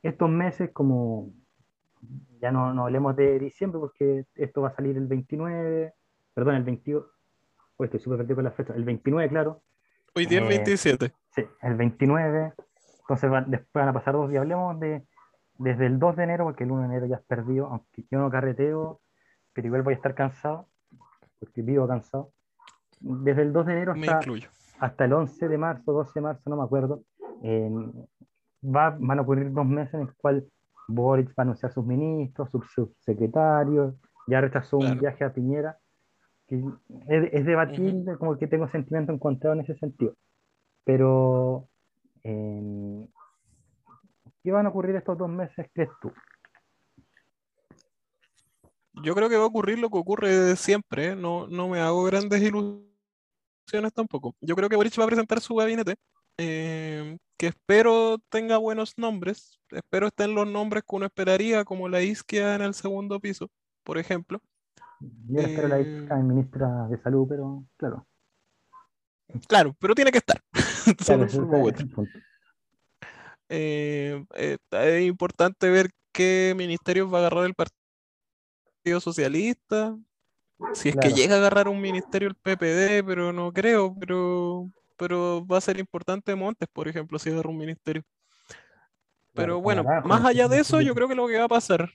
[0.02, 1.30] estos meses, como
[2.40, 5.94] ya no, no hablemos de diciembre, porque esto va a salir el 29,
[6.34, 7.04] perdón, el 22,
[7.76, 9.62] hoy estoy súper perdido con la fecha, el 29, claro,
[10.14, 11.12] Hoy día Eh, 27.
[11.30, 12.52] sí, el 29,
[13.00, 15.06] entonces van- después van a pasar dos días, hablemos de
[15.58, 18.18] desde el 2 de enero, porque el 1 de enero ya es perdido, aunque yo
[18.18, 19.00] no carreteo,
[19.52, 20.68] pero igual voy a estar cansado,
[21.40, 22.30] porque vivo cansado.
[23.00, 24.20] Desde el 2 de enero hasta,
[24.80, 27.02] hasta el 11 de marzo, 12 de marzo, no me acuerdo,
[27.42, 27.70] eh,
[28.64, 30.46] va- van a ocurrir dos meses en el cual
[30.88, 33.94] Boric va a anunciar sus ministros, sus subsecretarios,
[34.26, 35.00] ya rechazó un Claro.
[35.00, 35.78] viaje a Piñera,
[36.46, 36.56] que
[37.08, 40.14] es, es debatible, como que tengo sentimiento encontrado en ese sentido.
[40.84, 41.68] Pero,
[42.24, 43.06] eh,
[44.42, 46.12] ¿qué van a ocurrir estos dos meses, crees tú?
[49.02, 51.16] Yo creo que va a ocurrir lo que ocurre siempre, ¿eh?
[51.16, 54.34] No, no me hago grandes ilusiones tampoco.
[54.40, 55.94] Yo creo que Boric va a presentar su gabinete,
[56.36, 59.60] eh, que espero tenga buenos nombres.
[59.70, 63.48] Espero estén los nombres que uno esperaría, como la isquia en el segundo piso,
[63.84, 64.40] por ejemplo.
[65.00, 68.06] Yo espero la Eh, hija de ministra de Salud, pero claro,
[69.46, 70.40] Claro, pero tiene que estar.
[71.06, 71.26] claro,
[73.48, 79.96] Eh, eh, es importante ver qué ministerios va a agarrar el Partido Socialista.
[80.74, 85.46] Si es que llega a agarrar un ministerio el PPD, pero no creo, pero, pero
[85.46, 88.02] va a ser importante Montes, por ejemplo, si agarra un ministerio.
[89.34, 91.88] Pero bueno, Naranjo, más allá de eso, yo creo que lo que va a pasar,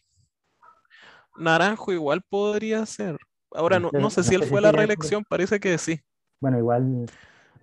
[1.38, 3.18] Naranjo igual podría ser.
[3.52, 4.88] Ahora, no, No sé- no sé si él fue a la sería eso.
[4.88, 6.00] reelección, parece que sí.
[6.40, 7.06] Bueno, igual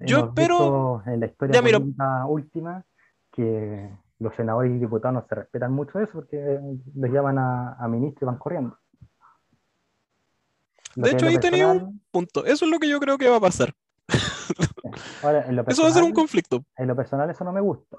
[0.00, 1.78] Yo espero- en la historia Ya, mira.
[2.26, 2.84] última
[3.32, 6.60] que los senadores y diputados no se respetan mucho eso porque
[6.94, 8.76] les llaman a, a ministros y van corriendo.
[10.96, 12.44] Lo De hecho, ahí tenía un punto.
[12.44, 13.72] Eso es lo que yo creo que va a pasar.
[15.22, 16.64] ahora, en lo Eso va a ser un conflicto.
[16.76, 17.96] En lo personal eso no me gusta,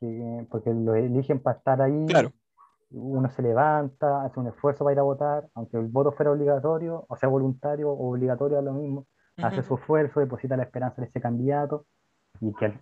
[0.00, 2.32] que- porque lo eligen para estar ahí, Claro.
[2.90, 7.04] uno se levanta, hace un esfuerzo para ir a votar, aunque el voto fuera obligatorio,
[7.08, 9.06] o sea, voluntario o obligatorio es lo mismo,
[9.38, 11.86] hace su esfuerzo, deposita la esperanza en ese candidato
[12.40, 12.80] y que al,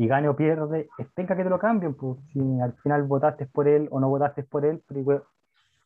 [0.00, 3.68] y gane o pierde, tenga que te lo cambien, pues si al final votaste por
[3.68, 5.22] él o no votaste por él, pero igual,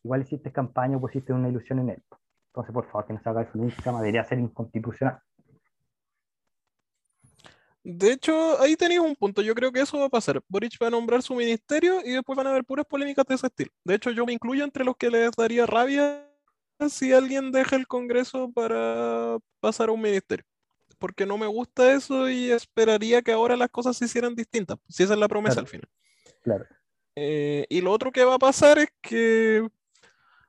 [0.05, 2.03] igual hiciste campaña o pusiste una ilusión en él.
[2.47, 5.19] Entonces, por favor, que no se haga eso nunca, debería ser inconstitucional.
[7.83, 9.41] De hecho, ahí tenéis un punto.
[9.41, 10.41] Yo creo que eso va a pasar.
[10.47, 13.47] Boric va a nombrar su ministerio y después van a haber puras polémicas de ese
[13.47, 13.71] estilo.
[13.83, 16.25] De hecho, yo me incluyo entre los que les daría rabia
[16.87, 20.45] si alguien deja el Congreso para pasar a un ministerio.
[20.97, 24.77] Porque no me gusta eso y esperaría que ahora las cosas se hicieran distintas.
[24.87, 25.87] Si esa es la promesa al final.
[26.43, 26.65] Claro.
[27.15, 29.67] Eh, y lo otro que va a pasar es que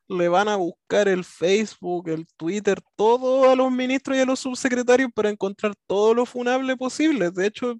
[0.08, 4.40] le van a buscar el Facebook, el Twitter, todo a los ministros y a los
[4.40, 7.30] subsecretarios para encontrar todo lo funable posible.
[7.30, 7.74] De hecho,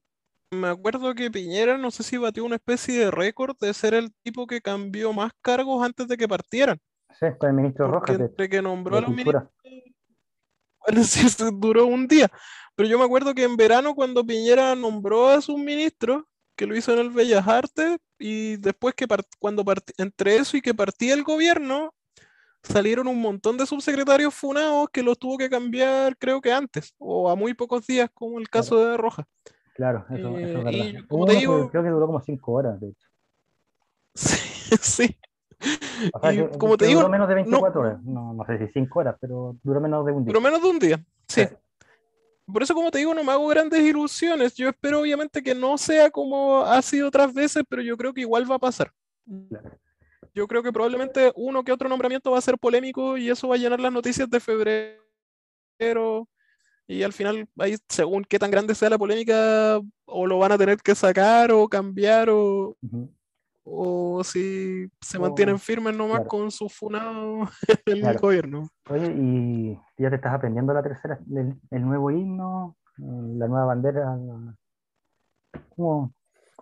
[0.50, 4.12] me acuerdo que Piñera, no sé si batió una especie de récord de ser el
[4.22, 6.78] tipo que cambió más cargos antes de que partieran.
[7.18, 8.18] Sí, con el ministro Rojas.
[8.18, 9.44] Entre que nombró a los ministros.
[10.86, 12.30] Bueno, sí, duró un día.
[12.76, 16.24] Pero yo me acuerdo que en verano, cuando Piñera nombró a sus ministros,
[16.54, 19.06] que lo hizo en el Bellas Artes, y después que
[19.38, 19.64] cuando
[19.98, 21.94] entre eso y que partía el gobierno,
[22.62, 27.30] salieron un montón de subsecretarios funados que los tuvo que cambiar, creo que antes, o
[27.30, 29.26] a muy pocos días, como el caso de Roja.
[29.74, 31.06] Claro, eso, es eh, verdad.
[31.08, 33.08] como te digo, creo que duró como cinco horas, de hecho.
[34.76, 35.16] Sí, sí.
[36.58, 38.02] como te digo, duró menos de 24 horas.
[38.02, 40.32] No, no, sé si cinco horas, pero duró menos de un día.
[40.32, 41.46] Duró menos de un día, sí.
[42.52, 44.54] Por eso, como te digo, no me hago grandes ilusiones.
[44.54, 48.20] Yo espero, obviamente, que no sea como ha sido otras veces, pero yo creo que
[48.20, 48.92] igual va a pasar.
[50.32, 53.56] Yo creo que probablemente uno que otro nombramiento va a ser polémico y eso va
[53.56, 56.28] a llenar las noticias de febrero.
[56.86, 60.58] Y al final, ahí, según qué tan grande sea la polémica, o lo van a
[60.58, 62.76] tener que sacar o cambiar, o,
[63.68, 67.48] o si se mantienen firmes nomás con su funado
[67.86, 68.70] en el gobierno.
[68.88, 71.18] Oye, ¿y ya te estás aprendiendo la tercera,
[71.70, 74.16] el, nuevo himno, la nueva bandera?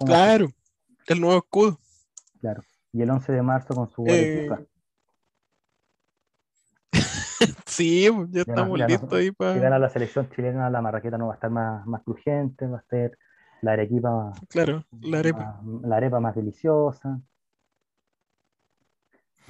[0.04, 0.48] claro,
[1.06, 1.78] el nuevo escudo.
[2.40, 2.62] Claro
[2.94, 4.48] y el 11 de marzo con su eh...
[7.66, 9.54] sí, ya, estamos listos ahí para.
[9.54, 12.78] Si gana la selección chilena, la marraqueta no va a estar más, más crujiente, va
[12.78, 13.18] a ser
[13.62, 14.32] la arequipa.
[14.48, 15.60] Claro, la arepa.
[15.62, 17.20] Más, la arepa más deliciosa.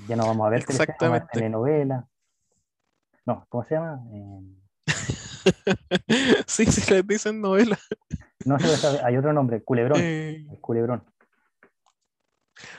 [0.09, 1.29] Ya no vamos a ver Exactamente.
[1.33, 2.07] telenovela.
[3.27, 4.03] No, ¿cómo se llama?
[4.13, 4.65] Eh...
[6.47, 7.79] sí, sí, les dicen novela.
[8.45, 8.57] No,
[9.05, 10.01] hay otro nombre, culebrón.
[10.01, 10.47] Eh...
[10.51, 11.05] El culebrón.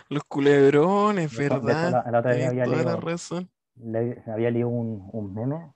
[0.10, 2.04] Los culebrones, ¿verdad?
[2.12, 3.50] La, otra vez había leído, razón.
[4.28, 5.74] había leído un, un, meme,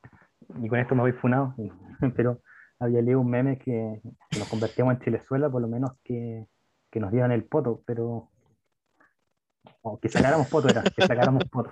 [0.61, 1.55] y con esto me voy funado,
[2.15, 2.41] pero
[2.79, 4.01] había leído un meme que,
[4.37, 6.47] nos convertíamos en Chilezuela, por lo menos que,
[6.89, 8.29] que nos dieran el poto, pero.
[9.81, 11.71] O que sacáramos poto, era, que sacáramos poto.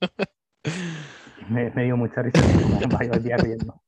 [1.48, 2.40] Me, me, dio mucha risa,
[2.90, 3.80] varios días riendo.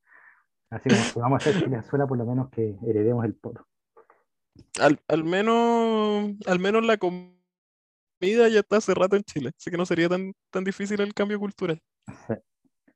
[0.71, 3.67] Así como vamos a hacer Chilezuela, por lo menos que heredemos el poto
[5.09, 7.29] al, menos, al menos la comida
[8.21, 11.39] ya está hace rato en Chile, así que no sería tan, tan difícil el cambio
[11.39, 11.81] cultural.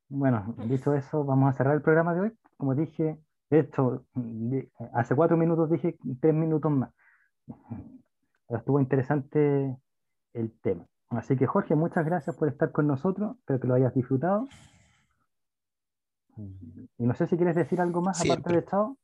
[0.08, 2.32] Bueno, dicho eso, vamos a cerrar el programa de hoy.
[2.62, 3.18] Como dije,
[3.50, 4.06] esto,
[4.94, 6.94] hace cuatro minutos dije tres minutos más.
[8.48, 9.76] Estuvo interesante
[10.32, 10.86] el tema.
[11.08, 14.46] Así que Jorge, muchas gracias por estar con nosotros, espero que lo hayas disfrutado.
[16.36, 18.96] Y no sé si quieres decir algo más aparte de Estado.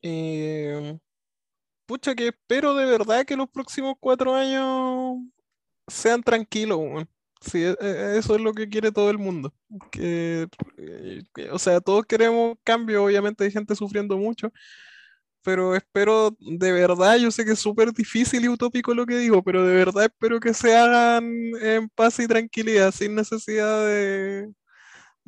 [0.00, 0.98] Eh,
[1.84, 5.18] pucha, que espero de verdad que los próximos cuatro años
[5.88, 6.80] sean tranquilos,
[7.40, 9.52] Sí, e, e, eso es lo que quiere todo el mundo.
[9.90, 14.52] Que, eh, o sea, todos queremos cambio, obviamente hay gente sufriendo mucho,
[15.42, 19.42] pero espero de verdad, yo sé que es súper difícil y utópico lo que digo,
[19.42, 21.24] pero de verdad espero que se hagan
[21.62, 24.52] en paz y tranquilidad, sin necesidad de,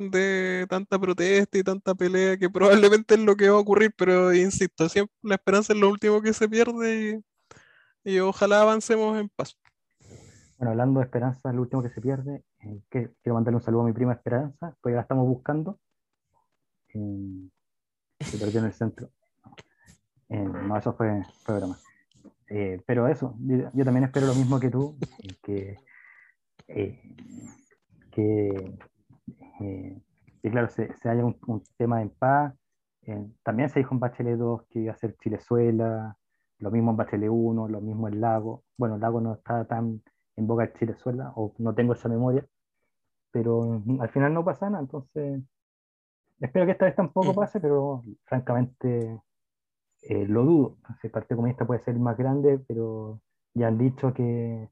[0.09, 2.49] de tanta protesta y tanta pelea que
[2.89, 6.21] probablemente es lo que va a ocurrir, pero insisto, siempre la esperanza es lo último
[6.21, 7.21] que se pierde
[8.03, 9.57] y, ojalá avancemos en paz.
[10.61, 13.81] Bueno, hablando de esperanza, es lo último que se pierde, eh, quiero mandarle un saludo
[13.81, 15.79] a mi prima Esperanza, pues ya la estamos buscando.
[16.93, 17.49] Eh,
[18.19, 19.09] se perdió en el centro.
[20.29, 21.79] Eh, no, eso fue, fue broma.
[22.85, 24.95] pero eso, yo, también espero lo mismo que tú,
[25.41, 25.77] que,
[28.11, 28.77] que
[29.61, 29.99] eh,
[30.43, 32.53] y claro, se, se haya un, tema en paz.
[33.07, 36.15] Eh, también se dijo en Bachelet 2 que iba a ser Chilezuela,
[36.59, 38.63] lo mismo en Bachelet 1, lo mismo en Lago.
[38.77, 40.03] Bueno, el Lago no está tan
[40.41, 42.45] en boca de Chilezuela, o no tengo esa memoria,
[43.31, 45.41] pero al final no pasa nada, entonces
[46.39, 49.21] espero que esta vez tampoco pase, pero francamente
[50.03, 50.77] eh, lo dudo.
[51.03, 53.21] El Partido Comunista puede ser más grande, pero
[53.53, 54.69] ya han dicho que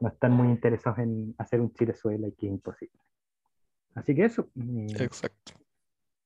[0.00, 3.00] no están muy interesados en hacer un Chilezuela y que es imposible.
[3.94, 4.48] Así que eso.
[4.54, 5.54] Exacto.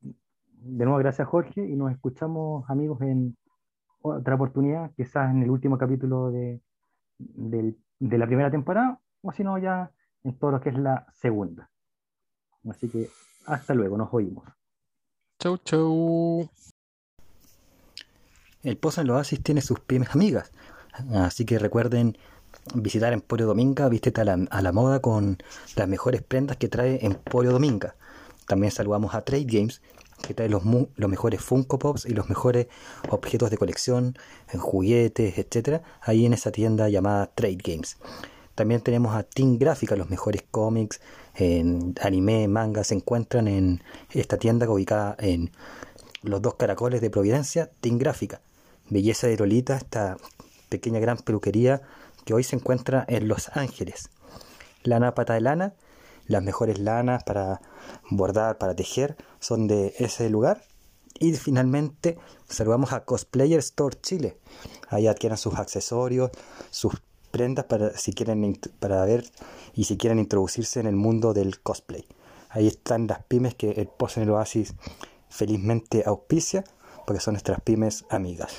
[0.02, 3.36] de nuevo, gracias Jorge y nos escuchamos amigos en
[4.02, 6.60] otra oportunidad, quizás en el último capítulo de,
[8.08, 9.90] de la primera temporada o si no ya
[10.24, 11.70] en todo lo que es la segunda.
[12.68, 13.08] Así que
[13.46, 14.44] hasta luego, nos oímos.
[15.38, 16.48] Chau, chau.
[18.62, 20.52] El Pozo en el Oasis tiene sus pymes amigas,
[21.14, 22.16] así que recuerden
[22.74, 25.38] visitar Emporio Dominga, vístete a la, a la moda con
[25.76, 27.94] las mejores prendas que trae Emporio Dominga.
[28.46, 29.80] También saludamos a Trade Games,
[30.22, 30.62] que trae los,
[30.96, 32.68] los mejores Funko Pops y los mejores
[33.10, 34.16] objetos de colección,
[34.52, 37.98] en juguetes, etcétera, ahí en esa tienda llamada Trade Games.
[38.54, 41.00] También tenemos a Team Gráfica, los mejores cómics,
[41.34, 45.50] en anime, manga, se encuentran en esta tienda ubicada en
[46.22, 48.40] los dos caracoles de Providencia, Team Gráfica.
[48.88, 50.16] Belleza de Lolita, esta
[50.68, 51.82] pequeña gran peluquería
[52.24, 54.10] que hoy se encuentra en Los Ángeles.
[54.82, 55.74] Lana Pata de Lana,
[56.26, 57.60] las mejores lanas para
[58.10, 60.62] bordar, para tejer, son de ese lugar.
[61.18, 62.18] Y finalmente
[62.48, 64.36] saludamos a Cosplayer Store Chile.
[64.88, 66.30] Ahí adquieren sus accesorios,
[66.70, 66.94] sus
[67.30, 69.24] prendas para si quieren para ver
[69.74, 72.06] y si quieren introducirse en el mundo del cosplay.
[72.48, 74.74] Ahí están las pymes que el Post en el Oasis
[75.28, 76.62] felizmente auspicia,
[77.04, 78.52] porque son nuestras pymes amigas.